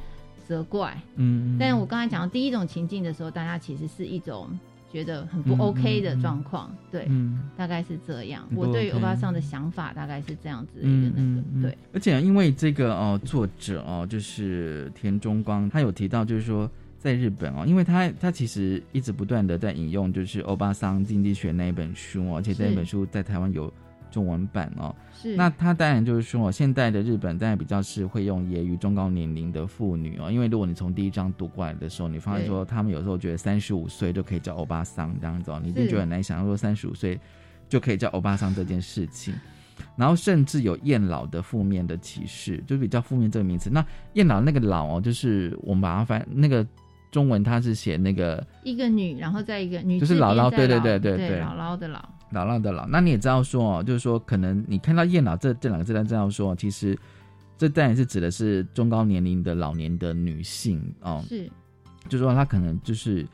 [0.49, 4.49] 责怪，嗯，嗯但我刚才讲到第一种情境的时候，大家其实是一种
[4.93, 7.39] 觉得很不嗯 OK 的状况，对，嗯。
[7.57, 8.47] 大概是这样。
[8.55, 23.73] 不我对于欧巴桑的想法大概是这样子的一嗯个那个，嗯，对，而且因为这个哦，作者哦，就是田中光，他有提到，就是说在日本哦，因为他他其实一直不断的在引用就是欧巴桑经济学那一本书哦，而且这一本书在台湾有
[24.11, 24.95] 中文版哦。
[25.15, 37.19] 是那他当然就是说，现代的日本当然比较是会用揶揄中高年龄的妇女哦，因为如果你从第一章读过来的时候，你发现说他们有时候觉得三十五岁就可以叫欧巴桑这样子哦，你一定是觉得很难想象说三十五岁
[37.69, 39.35] 就可以叫欧巴桑这件事情。
[39.97, 43.71] 然后甚至有厌老的负面的歧视，就是比较负面这个名词。
[43.71, 46.67] 那厌老那个老哦，就是我们把它翻那个
[47.11, 52.01] 中文，它是写那个一个女，然后再一个女，就是姥姥对对对对对对姥姥的姥，
[52.33, 52.87] 姥姥的姥。
[52.89, 56.99] 那你也知道说哦，就是说可能你看到厌老这这两个字，但这样说，其实
[57.57, 61.51] 这当然是指的是中高年龄的老年的女性哦，是
[62.09, 63.27] 就是说她可能就是。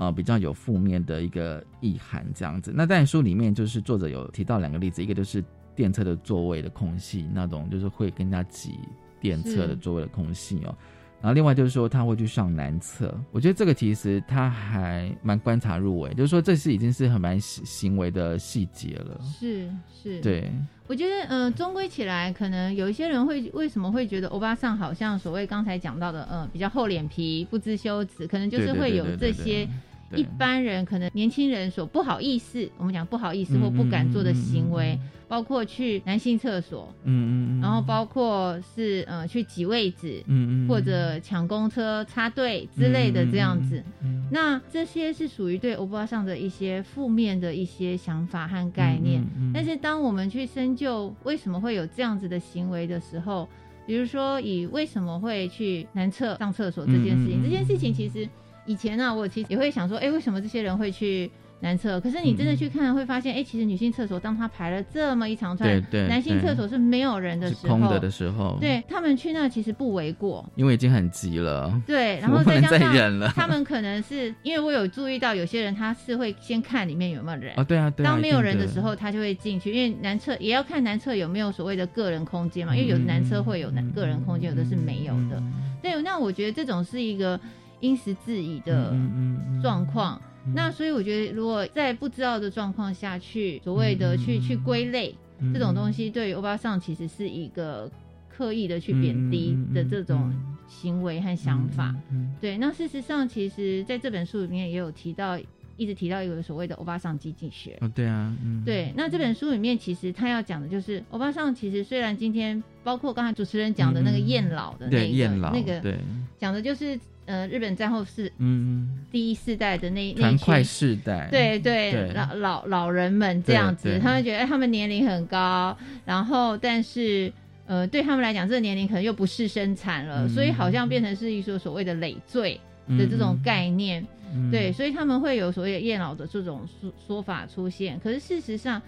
[0.00, 2.72] 呃，比较有负面的一个意涵这样子。
[2.74, 5.44] 那在书里面，就是作者有提到两个例子，一个就是
[5.76, 8.78] 电车的座位的空隙，那种就是会跟人家挤
[9.20, 10.74] 电车的座位的空隙哦。
[11.22, 19.20] 然后另外就是说他会去上男厕，我觉得这个其实他还蛮观察入微，就是说这是已经是很蛮行行为的细节了。
[19.22, 19.70] 是
[20.02, 20.50] 是，对，
[20.86, 29.68] 我觉得，呃，终归起来，可能有一些人会为什么会觉得欧巴桑好像所谓刚才讲到的，呃，比较厚脸皮、不知羞耻，可能就是会有这些对
[30.16, 43.80] 一般人可能年轻人所不好意思，我们讲不好意思嗯或不敢做的行为，嗯包括去男性厕所，嗯然后包括是呃去挤位置，嗯嗯，或者抢公车插队之类的这样子。
[44.02, 49.24] 嗯，那这些是属于对欧巴上的一些负面的一些想法和概念。
[49.54, 53.48] 但是当我们去深究为什么会有这样子的行为的时候，
[53.86, 58.28] 比如说以为什么会去男厕上厕所这件事情，这件事情其实
[58.66, 61.30] 以前呢、我其实也会想说，哎、为什么这些人会去？
[61.62, 77.52] 男厕，可是你真的去看，会发现，哎、其实女性厕所当他排了这么一长串，对对男性厕所是没有人的时候，空的的时候，，对他们去那其实不为过，因为已经很急了，对，然后 再再加上他们可能是因为我有注意到有些人他是会先看里面有没有人。
[77.58, 85.42] 哦，对啊，对啊，当没有人的时候，他就会进去，因为男厕也要看男厕有没有所谓的个人空间嘛，嗯因为有的男厕会有男个人空间，有的是没有的。
[85.82, 87.38] 对，那我觉得这种是一个
[87.80, 90.20] 因时制宜的嗯状况。
[90.54, 97.90] 那所以我觉得，如果在不知道的状况下去所谓的去去归类嗯这种东西，对于欧巴桑其实是一个
[98.28, 100.32] 刻意的去贬低的这种
[100.66, 101.94] 行为和想法。
[102.40, 105.38] 对，那事实上，其实在这本书里面也有提到，
[105.76, 107.76] 一直提到一个所谓的欧巴桑经济学。
[107.82, 115.06] 哦，对啊，嗯，对，那这本书里面其实他要讲的就是欧巴桑，其实虽然今天包括刚才主持人讲的那个厌老的那
[115.52, 115.98] 那个，对，
[116.38, 116.98] 讲的就是
[117.30, 127.32] 呃日本战后是嗯第一世代的那嗯，那一块世代，对对对老老老人们这样子他们觉得哎他们年龄很高，然后但是。
[127.66, 132.60] 呃，对他们来讲，这个年龄可能又不是生产了，嗯所以好像变成是一说所谓的累赘
[132.98, 134.04] 的这种概念。
[134.34, 137.96] 嗯对，所以他们会有所谓的厌老的这种说说法出现。
[138.02, 138.82] 可是事实上，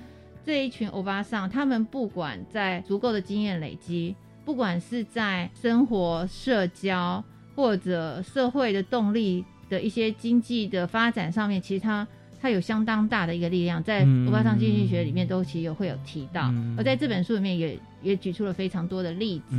[0.44, 7.22] 这一群欧巴桑，他们不管在足够的经验累积，不管是在生活、社交
[7.54, 12.06] 或者社会的动力的一些经济的发展上面，其实它
[12.40, 16.74] 它有相当大的一个力量，在嗯欧巴桑经济学里面都其实有会有提到，嗯。
[16.76, 19.56] 而在这本书里面也也举出了非常多的例子。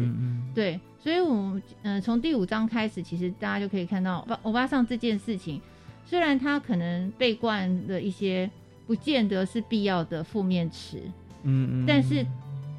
[0.53, 5.61] 对，所以我们嗯、呃从第五章开始，其实大家就可以看到欧巴桑这件事情，
[6.05, 8.49] 虽然他可能被冠了一些
[8.85, 10.97] 不见得是必要的负面词，
[11.43, 12.25] 嗯嗯，但是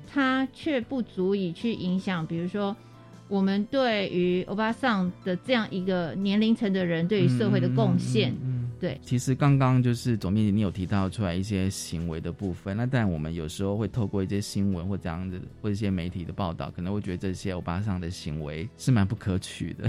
[0.06, 2.76] 它却不足以去影响，比如说
[3.28, 8.34] 我们对于欧巴桑的这样一个年龄层的人对于社会的贡献。
[8.42, 19.88] 嗯对，其实刚刚就是总编辑你有提到出来一些行为的部分，那但我们有时候会透过一些新闻或这样子，或一些媒体的报道，可能会觉得这些欧巴桑的行为是蛮不可取的，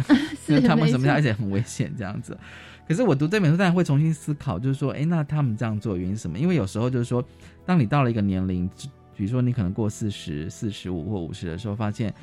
[0.61, 2.37] 他们什么样而且很危险这样子。
[2.87, 6.39] 可是我读这本书，当然会重新思考，就是说，哎，那他们这样做原因是什么？
[6.39, 7.21] 因为有时候就是说，
[7.65, 8.69] 当你到了一个年龄，
[9.17, 12.13] 比如说你可能过四十四十五或五十的时候，发现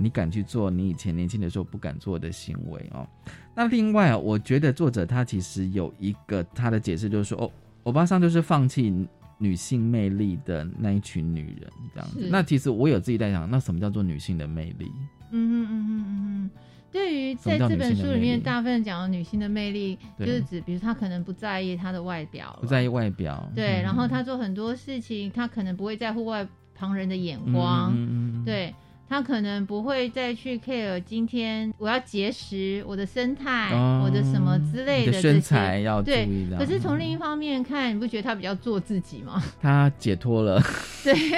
[0.00, 3.06] 你敢去做你以前年轻的时候不敢做的行为哦。
[3.54, 7.50] 那另外啊，我觉得作者他其实有一个他的解释，就是说，哦，
[7.82, 9.06] 欧巴桑就是放弃
[9.38, 12.28] 女性魅力的那一群女人这样子。
[12.30, 14.90] 那其实我有自己在想，那什么叫做女性的魅力？
[15.30, 16.50] 嗯嗯嗯嗯嗯嗯。
[16.92, 26.44] 对于在这本书里面，大部分讲的女性的魅力，就是指，比如她可能不在意她的外表，不在意外表，对，然后她做很多事情，她可能不会在乎外
[26.74, 28.74] 旁人的眼光，嗯对，
[29.10, 33.70] 她可能不会再去 care 今天我要节食，我的生态，
[34.04, 36.56] 我的什么之类的身材要注意的。
[36.56, 39.42] 可是从另一方面看，你不觉得他比较做自己吗？
[39.60, 40.62] 他解脱了，
[41.02, 41.14] 对。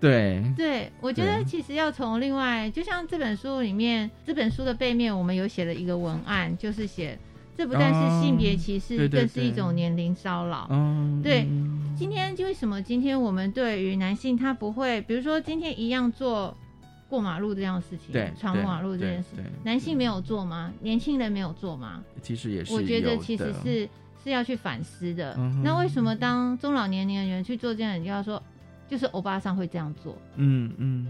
[0.00, 7.18] 对对，我觉得其实要从另外，就像这本书里面，这本书的背面我们有写了一个文案，就是写
[7.58, 10.66] 这不但是性别歧视，更是一种年龄骚扰。
[10.70, 11.46] 嗯对，
[12.00, 16.56] 今天为什么今天我们对于男性他不会，比如说今天一样做
[17.10, 19.28] 过马路这样的事情，对闯马路这件事，
[19.62, 20.72] 男性没有做吗？
[20.80, 22.02] 年轻人没有做吗？
[22.22, 23.86] 其实也是，我觉得其实是
[24.24, 25.36] 是要去反思的。
[25.62, 28.42] 那为什么当中老年年人去做这样，你就要说？
[28.88, 31.06] 就是欧巴桑会这样做，嗯嗯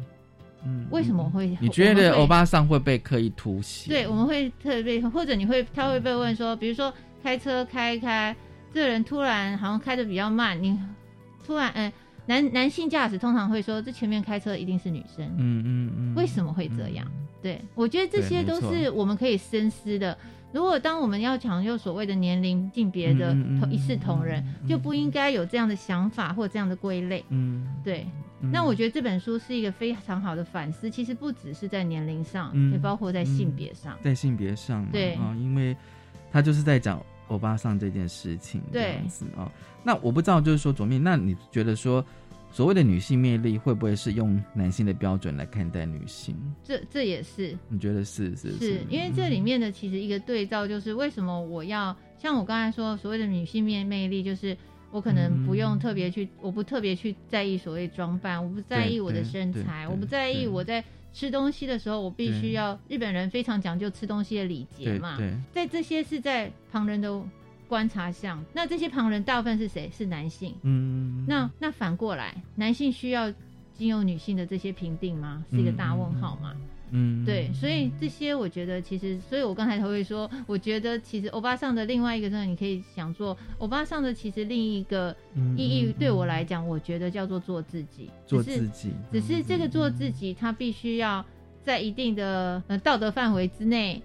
[0.65, 1.57] 嗯，为什么会？
[1.61, 3.89] 你觉得欧巴桑会被刻意突袭？
[3.89, 8.37] 对，我们会特别，或者你会他会被问说，比如说开车开开，
[8.73, 10.79] 这个人突然好像开的比较慢，你
[11.45, 11.93] 突然嗯，
[12.27, 17.07] 男男性驾驶通常会说，这前面开车一定是女生，嗯嗯嗯，为什么会这样？
[17.43, 20.17] 对我觉得这些都是我们可以深思的。
[20.53, 27.25] 如果当我们要讲究所谓的年龄性别的同一视同仁，就不应该有这样的想法或这样的归类。
[27.29, 28.07] 嗯，对。
[28.53, 33.97] 那我觉得这本书是一个非常好的反思，其实不只是在年龄上，也包括在性别上。
[34.03, 35.77] 在性别上，对啊，因为
[36.33, 37.01] 他就是在讲
[37.31, 39.51] 欧巴桑这件事情这样子啊。
[39.83, 42.05] 那我不知道，就是说左面，那你觉得说？
[42.53, 46.35] 所谓的女性魅力，会不会是用男性的标准来看待女性？
[46.65, 47.57] 这这也是？
[47.69, 48.51] 你觉得是是？
[48.59, 54.57] 是因为这里面的其实一个对照，就是为什么我要像我刚才说，所谓的女性面魅力，就是
[54.91, 60.83] 我可能不用特别去，我不特别去在意所谓装扮，我不在意我的身材，我不在意我在
[61.13, 65.19] 吃东西的时候，我必须要日本人非常讲究吃东西的礼节嘛，
[65.53, 67.23] 在这些是在旁人的。
[67.71, 69.89] 观察下，那这些旁人大部分是谁？
[69.97, 70.53] 是男性。
[70.63, 73.33] 嗯，那那反过来，男性需要
[73.73, 75.45] 经由女性的这些评定吗？
[75.53, 76.53] 是一个大问号嘛？
[76.57, 76.61] 嗯，
[77.25, 85.15] 对，所以这些我觉得其实，所以我刚才才会说，我觉得其实欧巴上的另外一个呢，你可以想做欧巴上的，其实另一个
[85.57, 91.25] 意义对我来讲，我觉得叫做做自己，做自己，只是这个做自己，他必须要
[91.63, 94.03] 在一定的呃道德范围之内。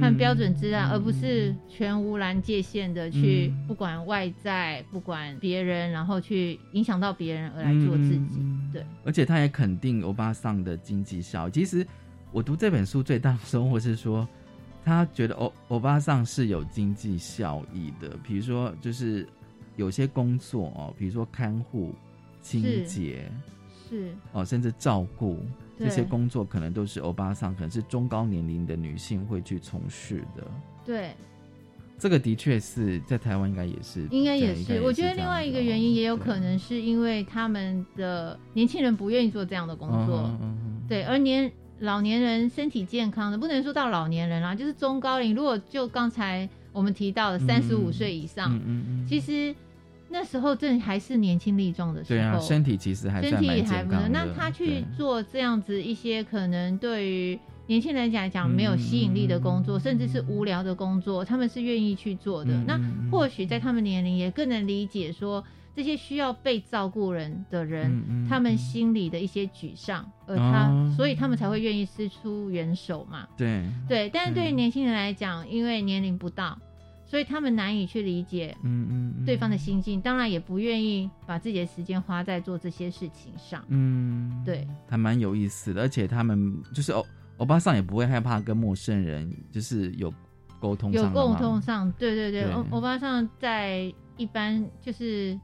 [0.00, 8.40] 和标准之外，而不是全无拦界限的去不管外在、不管别人，然后去影响到别人而来做自己。
[8.72, 11.50] 对，而且他也肯定欧巴桑的经济效益。
[11.50, 11.86] 其实
[12.32, 14.26] 我读这本书最大的收获是说，
[14.84, 18.16] 他觉得欧欧巴桑是有经济效益的。
[18.22, 19.26] 比如说，就是
[19.76, 21.94] 有些工作哦，比如说看护、
[22.42, 23.30] 清洁，
[23.88, 25.38] 是哦，甚至照顾。
[25.78, 30.42] 这些工作可能都是欧巴桑，可能是中高年龄的女性会去从事的。
[30.82, 31.14] 对，
[31.98, 34.80] 这个的确是在台湾应该也是，应该也是。
[34.80, 40.30] 我觉得另外一个原因也有可能是因为他们的年轻人不愿意做这样的工作，
[40.88, 45.34] 对，而年老年人身体健康的，不能说到老年人啦，就是中高龄。
[45.34, 48.60] 如果就刚才我们提到的三十五岁以上，
[49.08, 49.54] 其实。
[50.08, 54.10] 那时候正还是年轻力壮的时候，对啊，身体其实还身体还不能。
[54.12, 62.52] 那他去做这样子一些可能对于年轻人来讲没有吸引力的工作，甚至是无聊的工作，他们是愿意去做的。
[62.68, 65.42] 那或许在他们年龄也更能理解说
[65.76, 73.28] 这些需要被照顾人的人，他们心里的一些沮丧，而他所以他们才会愿意伸出援手嘛。
[73.36, 76.58] 对对，但是对于年轻人来讲，因为年龄不到。
[77.08, 87.06] 所以他们难以去理解，嗯嗯，对方的心境，当然也不愿意把自己的时间花在做这些事情上，嗯，对，还蛮有意思的，而且他们就是欧
[87.36, 90.12] 欧巴桑也不会害怕跟陌生人就是有
[90.58, 95.38] 沟通，有沟通上，对对对，欧欧巴桑在一般就是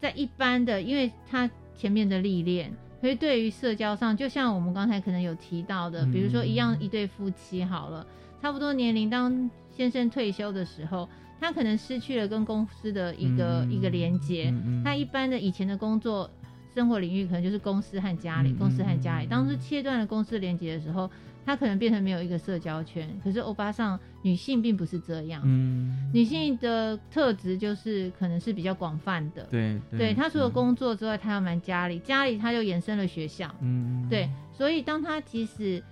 [0.00, 8.06] 在一般的，因为他前面的历练，所以对于社交上，就像我们刚才可能有提到的，比如说一样嗯一对夫妻好了，
[8.40, 11.08] 差不多年龄，当先生退休的时候，
[11.40, 14.50] 他可能失去了跟公司的一个、嗯一个连接。
[14.50, 16.28] 嗯嗯他一般的以前的工作
[16.74, 19.26] 生活领域可能就是公司和家里，嗯公司和家里。
[19.26, 21.10] 嗯当时切断了公司连接的时候，
[21.48, 23.08] 他可能变成没有一个社交圈。
[23.24, 29.44] 可是欧巴上女性并不是这样，嗯，女性的特质就是可能是比较广泛的。
[29.50, 33.50] 对对她除了工作之外，她要忙家里，家里她就延伸了学校。
[33.62, 35.82] 嗯，对，所以当她即使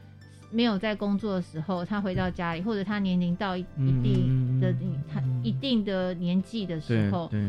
[0.51, 4.75] 没有在工作的时候，她回到家里，或者她年龄到一一定的
[5.11, 7.43] 她一定的年纪的时候，对，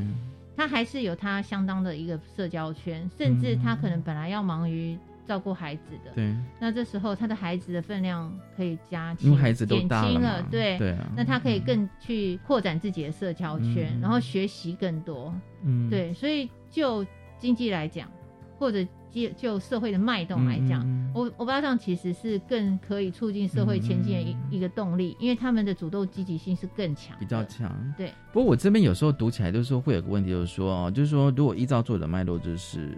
[0.55, 4.97] 她还是有她相当的一个社交圈，甚至她可能本来要忙于
[5.27, 14.01] 照顾孩子的，对，那这时候他的孩子的分量可以加轻，因为孩子都减大了嘛轻了，对对啊那他可以更去扩展自己的社交圈，嗯。
[14.01, 17.05] 然后学习更多，嗯，对，所以就
[17.37, 18.09] 经济来讲，
[18.57, 27.93] 或者就就社会的脉动来讲，我我巴上其实是更可以促进社会前进的一、一个动力，因为他们的主动积极性是更强，比较强。
[27.97, 28.13] 对。
[28.31, 32.97] 不过我这边有时候读起来就是说会有个问题，就是说哦，就是说如果依照作者的脉络，就是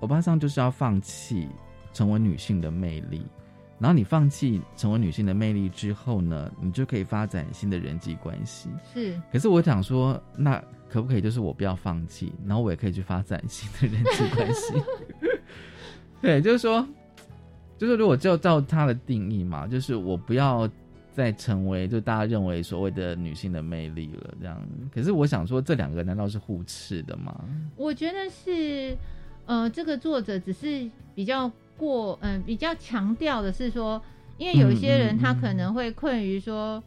[0.00, 1.48] 欧巴桑就是要放弃
[1.92, 3.26] 成为女性的魅力，
[3.78, 8.68] 然后你放弃成为女性的魅力之后呢，你就可以发展新的人际关系。
[8.92, 14.74] 是可是我想说，那可不可以就是我不要放弃，然后我也可以去发展新的人际关系？
[16.20, 16.86] 对，就是说，
[17.78, 20.68] 就是如果就照他的定义嘛，就是我不要
[21.12, 24.60] 再成为就大家认为所谓的女性的魅力了，这样。
[24.92, 27.44] 可是我想说，这两个难道是互斥的吗？
[27.76, 28.96] 我觉得是，
[29.46, 34.00] 呃，这个作者只是比较过，嗯、比较强调的是说，
[34.38, 36.82] 因为有一些人他可能会困于说，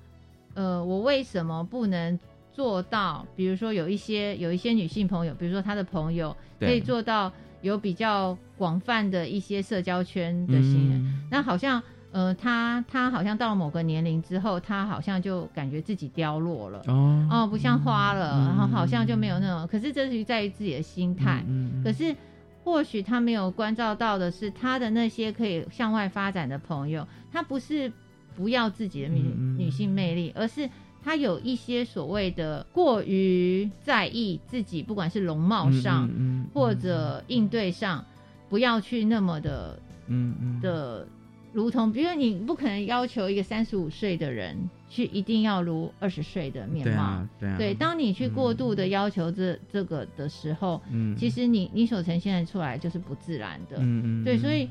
[0.53, 2.17] 呃，我为什么不能
[2.53, 3.25] 做到？
[3.35, 7.31] 比如说有一些有一些女性朋友，比如说她的朋友对可以做到
[7.61, 11.81] 有比较广泛的一些社交圈的行人，嗯那好像。
[12.15, 19.67] 呃，她她好像到了某个年龄之后，她好像就感觉自己凋落了，哦哦，不像花了，嗯然后好像就没有那种。
[19.67, 21.43] 可是这是在于自己的心态。
[21.47, 22.15] 嗯嗯可是
[22.63, 27.91] 或许他没有关照到的是，他的那些可以向外发展的朋友，他不是
[28.35, 29.21] 不要自己的女、
[29.57, 30.69] 女性魅力，而是
[31.03, 38.03] 他有一些所谓的过于在意自己，不管是容貌上、嗯嗯或者应对上，
[38.49, 41.07] 不要去那么的嗯嗯的。
[41.51, 44.57] 如同，比如说你不可能要求一个三十五岁的人
[44.93, 47.57] 去一定要如二十岁的面貌，对啊对啊。
[47.57, 51.15] 对，当你去过度的要求这、这个的时候，嗯。
[51.17, 54.69] 其实你你所呈现的出来就是不自然的，嗯嗯对，所以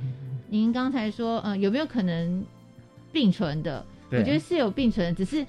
[0.48, 2.44] 您刚才说，呃，有没有可能
[3.10, 3.84] 并存的？
[4.10, 5.44] 我觉得是有并存的，只是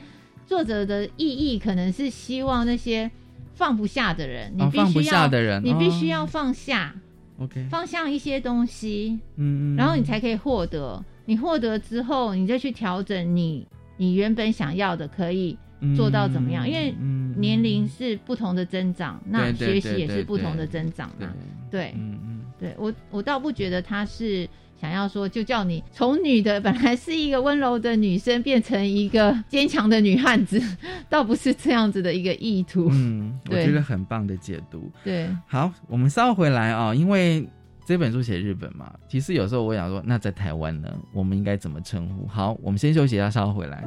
[0.48, 3.12] 作者的意义可能是希望那些
[3.54, 6.10] 放不下的人，你必须要、哦放不下的人你必须哦。
[6.10, 6.96] 要放下
[7.40, 11.04] ，OK，放下一些东西，嗯嗯，然后你才可以获得。
[11.26, 13.66] 你获得之后，你再去调整你
[13.98, 15.58] 你原本想要的，可以
[15.96, 16.66] 做到怎么样？
[16.66, 21.28] 嗯因为嗯年龄是不同的增长，那学习也是不同的增长嘛。
[21.72, 24.48] 对，嗯嗯，对我我倒不觉得他是
[24.80, 30.62] 想要说，就叫你从女的本来是一个温柔的女生，变成一个坚强的女汉子，
[31.10, 32.90] 倒不是这样子的一个意图。
[32.92, 34.92] 嗯，我觉得很棒的解读。
[35.04, 37.48] 对，好，我们稍后回来啊、因为
[37.86, 42.26] 这本书写日本嘛，其实有时候我想说，那在台湾呢，我们应该怎么称呼？
[42.28, 43.84] 好，我们先休息一下，稍后回来。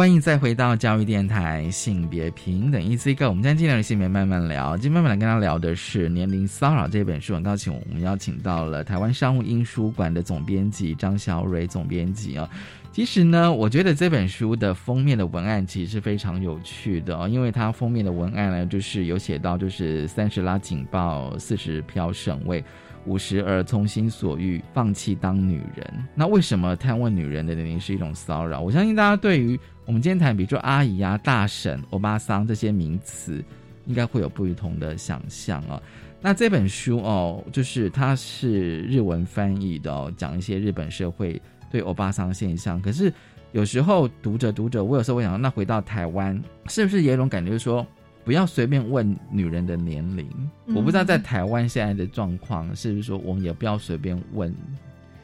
[0.00, 4.74] 欢迎再回到教育电台性别平等一 C 个，我们今天尽量的性别慢慢聊。
[4.74, 12.48] 今天慢慢来跟大家聊的是《年龄骚扰》这本书，很高兴我们邀请到了台湾商务印书馆的总编辑张小蕊总编辑啊。
[13.00, 22.62] 其实呢，我觉得这本书的封面的文案其实是非常有趣的哦，因为它封面的文案呢，就是有写到就是三十拉警报，四十飘省位。
[23.06, 26.04] 五十而从心所欲，放弃当女人。
[26.14, 28.60] 那为什么探问女人的年龄是一种骚扰？
[28.60, 33.42] 我相信大家对于我们今天谈，比如说阿姨啊、大婶、欧巴桑这些名词，
[33.86, 35.80] 应该会有不同的想象啊。
[36.20, 41.40] 那这本书哦，就是它是日文翻译的哦，讲一些日本社会
[41.70, 42.82] 对欧巴桑现象。
[42.82, 43.12] 可是
[43.52, 47.86] 有时候读着读着，我有时候会想，那回到台湾，是不是也有一种感觉，就是说？
[48.22, 50.28] 不要随便问女人的年龄，
[50.76, 54.54] 我不知道在台湾现在的状况是不是说我们也不要随便问。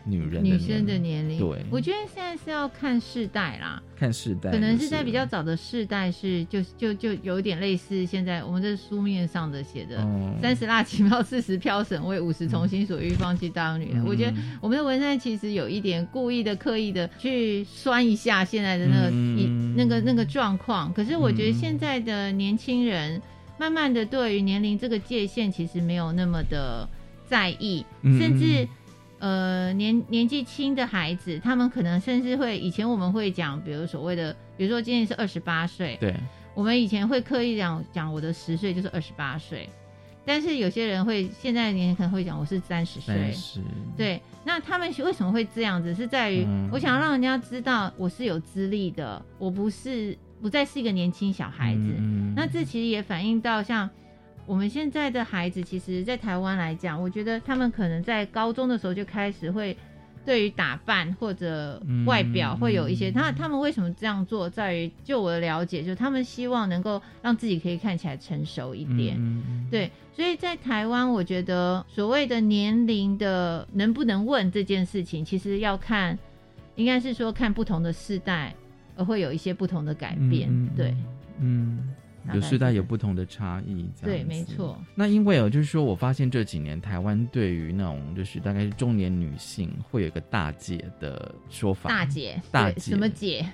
[0.07, 4.87] 女人女生的年龄，对，我觉得现在是要看世代啦，看世代，可能是。
[4.89, 9.97] 在比较早的世代是就就就有点类似现在我们这书面上的写的
[10.41, 14.03] 三十辣起票四十飘省为五十从心所欲放弃当女人。
[14.07, 19.47] 我觉得我们的文山其实有一点故意的刻意的去酸一下现在的那个一
[19.77, 23.21] 那个那个状况，可是我觉得现在的年轻人
[23.59, 26.89] 慢慢的对于年龄这个界限其实没有那么的
[27.29, 28.67] 在意，甚至。
[29.19, 36.15] 呃，年年纪轻的孩子，他们可能甚至会以前我们会讲，比如所谓的，比如说今年是二十八岁，对，
[36.55, 39.69] 我们以前会刻意讲讲我的十岁就是二十八岁，
[40.25, 43.33] 但是有些人会现在年龄可能会讲我是三十岁，
[43.97, 45.95] 对，那他们为什么会这样子？
[45.95, 51.81] 是在于我想要让人家知道我是有资历的，我不是不再是一个年轻小孩子，
[52.37, 53.89] 那这其实也反映到像。
[54.47, 59.77] 我们现在的孩子，其实，在台湾来讲，我觉得他们可能在高中的时候就开始会
[60.25, 63.11] 对于打扮或者外表会有一些。
[63.11, 69.21] 他他们为什么这样做，在于就我的了解，就是他们希望能够让自己可以看起来成熟一点。
[69.69, 76.17] 对，所以在台湾，我觉得所谓的年龄的能不能问这件事情，其实要看，
[76.77, 78.55] 应该是说看不同的世代，
[78.97, 80.49] 而会有一些不同的改变。
[80.77, 80.95] 对，
[81.41, 81.93] 嗯。
[82.35, 84.79] 有时代有不同的差异，对，没错。
[84.95, 93.47] 那因为哦，就是说我发现这几年台湾对于那种就是大概是中年女性会有一个大姐的说法，大姐，大姐什么姐？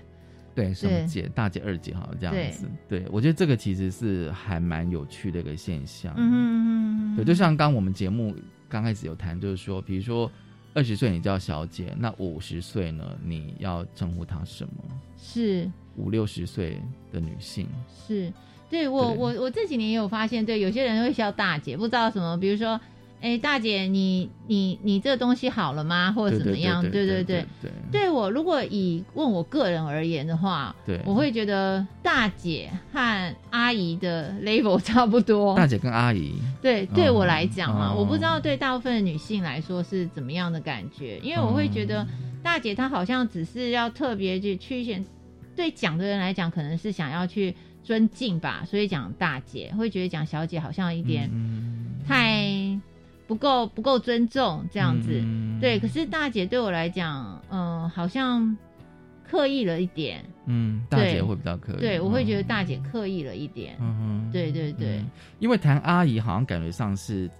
[0.54, 1.30] 对，什么姐？
[1.34, 2.68] 大姐、二姐，好像这样子。
[2.88, 6.12] 对，我觉得这个其实是还蛮有趣的一个现象。
[6.16, 7.16] 嗯嗯嗯。
[7.16, 8.34] 对，就像刚我们节目
[8.68, 10.30] 刚开始有谈，就是说，比如说
[10.74, 14.72] 二十岁你叫小姐，那五十岁呢，你要称呼她什么？
[15.16, 16.78] 是五六十岁
[17.10, 18.30] 的女性是。
[18.72, 22.80] 对我，我我这几年也有发现，对有些人会叫大姐，不知道什么，比如说，
[23.20, 26.10] 哎，大姐，你你你这东西好了吗？
[26.10, 26.80] 或者怎么样？
[26.80, 35.54] 对对对对，对我如果以问我个人而言的话，对，我会觉得大姐和阿姨的 level 差不多。
[35.54, 42.06] 大姐跟阿姨，对，对我来讲嘛，我不知道对大部分的女性来说是怎么样的感觉，因为我会觉得
[42.42, 45.04] 大姐她好像只是要特别去曲线，
[45.54, 47.54] 对讲的人来讲，可能是想要去。
[47.82, 51.30] 尊敬吧，所以讲大姐会觉得讲小姐好像一点
[52.06, 52.46] 太
[53.26, 55.22] 不够不够尊重这样子，
[55.60, 55.78] 对。
[55.78, 58.56] 可是大姐对我来讲，嗯，好像
[59.28, 60.24] 刻意了一点。
[60.46, 61.80] 嗯，大姐会比较刻意。
[61.80, 63.76] 对，我会觉得大姐刻意了一点。
[63.80, 65.00] 嗯哼，对对对。
[65.38, 67.30] 因为谈阿姨好像感觉上是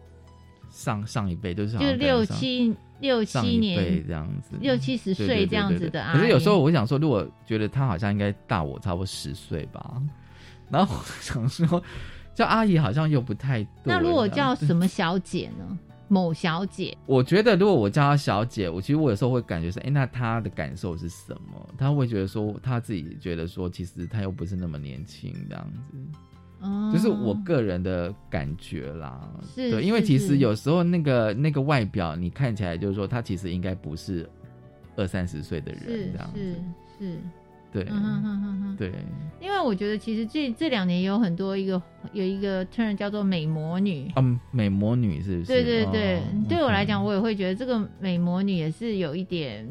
[0.70, 6.16] 上上一辈都是就六七六七年这样子，六七十岁这样子的阿姨。
[6.16, 10.01] 可是有时候我想说，如果觉得她好像应该大我差不多十岁吧。
[10.73, 11.81] 然后我想说，
[12.35, 13.68] 叫阿姨好像又不太对。
[13.85, 15.79] 那如果叫 什么小姐呢？
[16.09, 16.95] 某小姐？
[17.07, 21.68] 我觉得如果我叫她小姐，我其实我有时候会感觉说，哎，那她的感受是什么？
[21.79, 25.97] 她会觉得说，她自己觉得说，其实她又不是那么年轻这样子。
[26.61, 29.27] 哦，就是我个人的感觉啦。
[29.55, 34.29] 是，对，因为其实有时候那个那个外表，你看起来就是说，她其实应该不是
[34.97, 36.55] 二三十岁的人这样子。
[36.99, 37.18] 是。
[37.73, 37.85] 对，
[38.77, 38.93] 对，
[39.41, 41.81] 因为我觉得其实这这两年有很多一个
[42.12, 45.47] 有一个 turn 叫做美魔女，嗯，美魔女是不是？
[45.47, 49.66] 对对对，对我来讲，我也会觉得这个美魔女也是有一点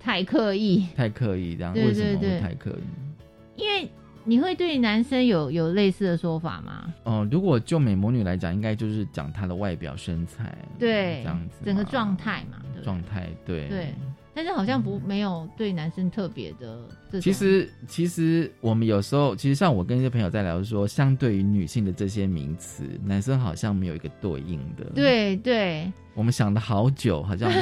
[0.00, 3.62] 太刻意，太刻意这样，为什么会太刻意？
[3.62, 3.88] 因为
[4.24, 6.92] 你会对男生有有类似的说法吗？
[7.04, 13.68] 哦，如果就美魔女来讲，应该就是讲她的外表身材，对，这样子，整个状态嘛，状态，对。
[13.68, 13.94] 对。
[14.34, 16.88] 但是好像不没有对男生特别的。
[17.20, 24.84] 其实其实我们有时候其实像我跟一些朋友在聊，说相对于女性的这些名词，男生好像没有一个对应的。
[24.94, 25.92] 对对。
[26.14, 27.50] 我们想了好久，好像。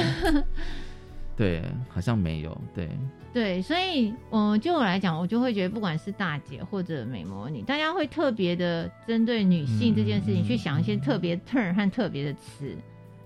[1.35, 2.87] 对，好像没有，对，
[3.33, 12.77] 对，所以，嗯，就我来讲，我就会觉得，不管是大姐或者美魔女，大家会特别的针对女性这件事情，去想一些特别 turn 和特别的词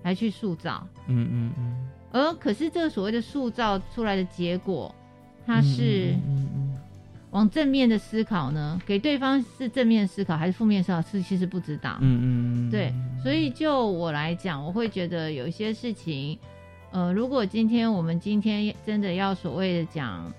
[0.04, 0.88] 来去塑造。
[1.06, 1.88] 嗯嗯嗯。
[2.10, 4.94] 而可是这个所谓的塑造出来的结果，
[5.46, 6.14] 它是
[7.30, 8.80] 往正面的思考呢？
[8.86, 11.02] 给对方是正面思考还是负面思考？
[11.02, 11.98] 是其实不知道。
[12.00, 12.70] 嗯嗯。
[12.70, 12.92] 对，
[13.22, 16.38] 所以就我来讲，我会觉得有一些事情。
[16.90, 20.32] 呃，如果今天我们今天真的要所谓的讲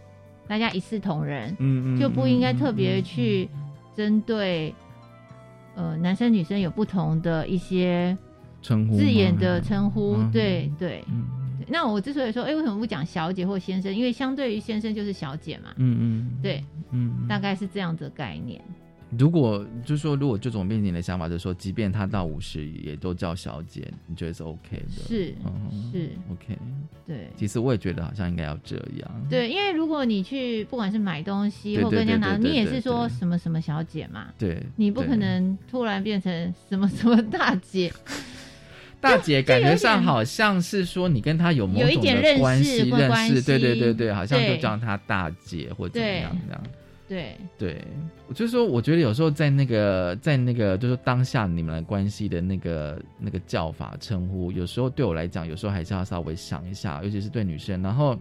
[0.48, 3.48] 大家一视同仁，嗯嗯，就不应该特别去
[3.96, 4.74] 针对
[5.76, 8.18] 呃男生女生有不同的一些
[8.64, 11.04] 称呼字眼的称呼，对对。
[11.70, 13.96] 那我之所以说，哎，为什么不讲小姐或先生？
[13.96, 18.62] 因为相对于先生就是小姐嘛，嗯嗯，对，嗯，大概是这样的概念。
[19.18, 25.04] 如果就是说，如果就总编辑的想法就是说，即便他到五十也都叫小姐，你觉得是 OK 的？
[25.08, 25.34] 是，
[25.92, 26.56] 是 OK。
[27.08, 29.26] 对，其实我也觉得好像应该要这样。
[29.28, 34.28] 对，因为如果你去不管是买东西或跟人家拿，你也是说什么什么小姐嘛。
[34.38, 37.92] 对，你不可能突然变成什么什么大姐。
[39.02, 46.64] 大姐感觉上 好像是说你跟她有某种的关系，认识，对对对对，好像就叫她大姐或怎么样这样。
[47.08, 47.84] 对对，
[48.28, 57.82] 我就说，我觉得有时候在那个在那个，就是当下你们的关系的那个那个叫法称呼，有时候对我来讲，有时候还是要稍微想一下，尤其是对女生。
[57.82, 58.16] 然后，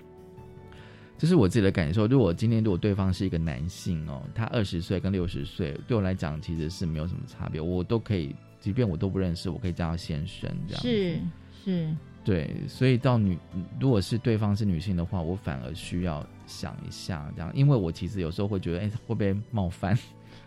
[1.19, 2.07] 这是我自己的感受。
[2.07, 8.35] 如果今天如果对方是一个男性哦，他二十岁跟六十岁，对我来讲其实是没有什么差别，我都可以，
[8.69, 10.83] 即便我都不认识，我可以叫他先生这样。
[10.83, 11.19] 是
[11.65, 11.89] 是。
[12.23, 13.39] 对，所以到女，
[13.81, 19.99] 如果是对方是女性的话，我反而需要想一下这样，因为我其实有时候会觉得，哎，会不会冒犯，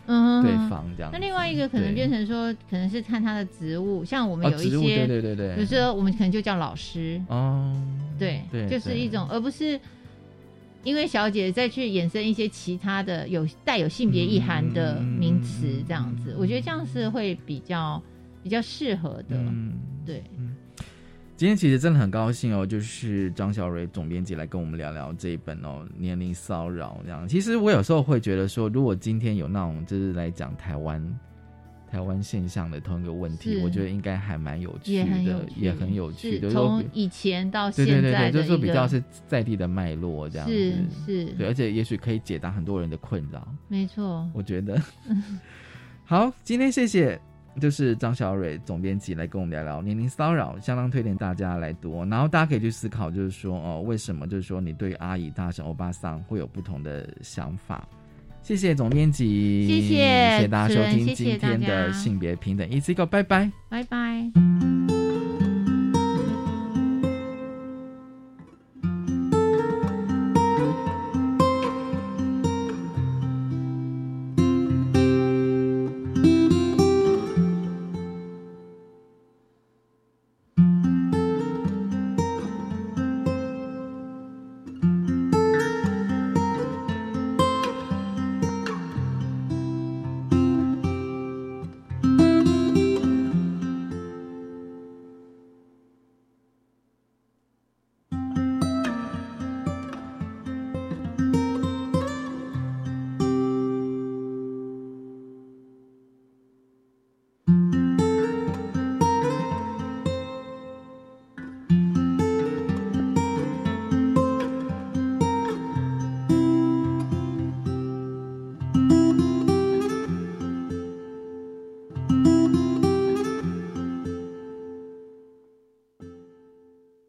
[0.06, 1.10] 嗯，对方这样。
[1.12, 7.76] 那另外一个可能变成说，可能是看他的职务，像我们有一些，对对对对，比如说我们可能就叫老师，哦，
[8.20, 9.80] 对，就是一种，而不是
[10.84, 18.00] 因为小姐再去衍生一些其他的有带有性别意涵的名词这样子，我觉得这样是会比较
[18.44, 19.38] 比较适合的，
[20.06, 20.24] 对。
[21.38, 27.28] 今天其实真的很高兴哦，就是张小蕊总编辑来跟我们聊聊这一本哦，年龄骚扰这样。
[27.28, 31.20] 其实我有时候会觉得说，如果今天有那种就是来讲台湾
[31.90, 36.52] 台湾现象的同一个问题，我觉得应该还蛮有趣的，也很有趣的。
[36.52, 43.48] 从以前到现在，对对对，就是说比较是在地的脉络这样子，是是，对，而且也许可以解答很多人的困扰。
[43.68, 44.80] 没错，我觉得
[46.06, 47.20] 好，今天谢谢。
[47.60, 52.06] 就是张小蕊总编辑来跟我们聊聊年龄骚扰，相当推荐大家来读。
[52.06, 57.88] 然后大家可以去思考，就是说哦，为什么就是说你对阿姨、大婶、欧巴桑会有不同的想法？
[58.42, 65.11] 谢谢总编辑，谢谢谢谢大家收听今天的性别平等，一次一个，拜拜，拜拜。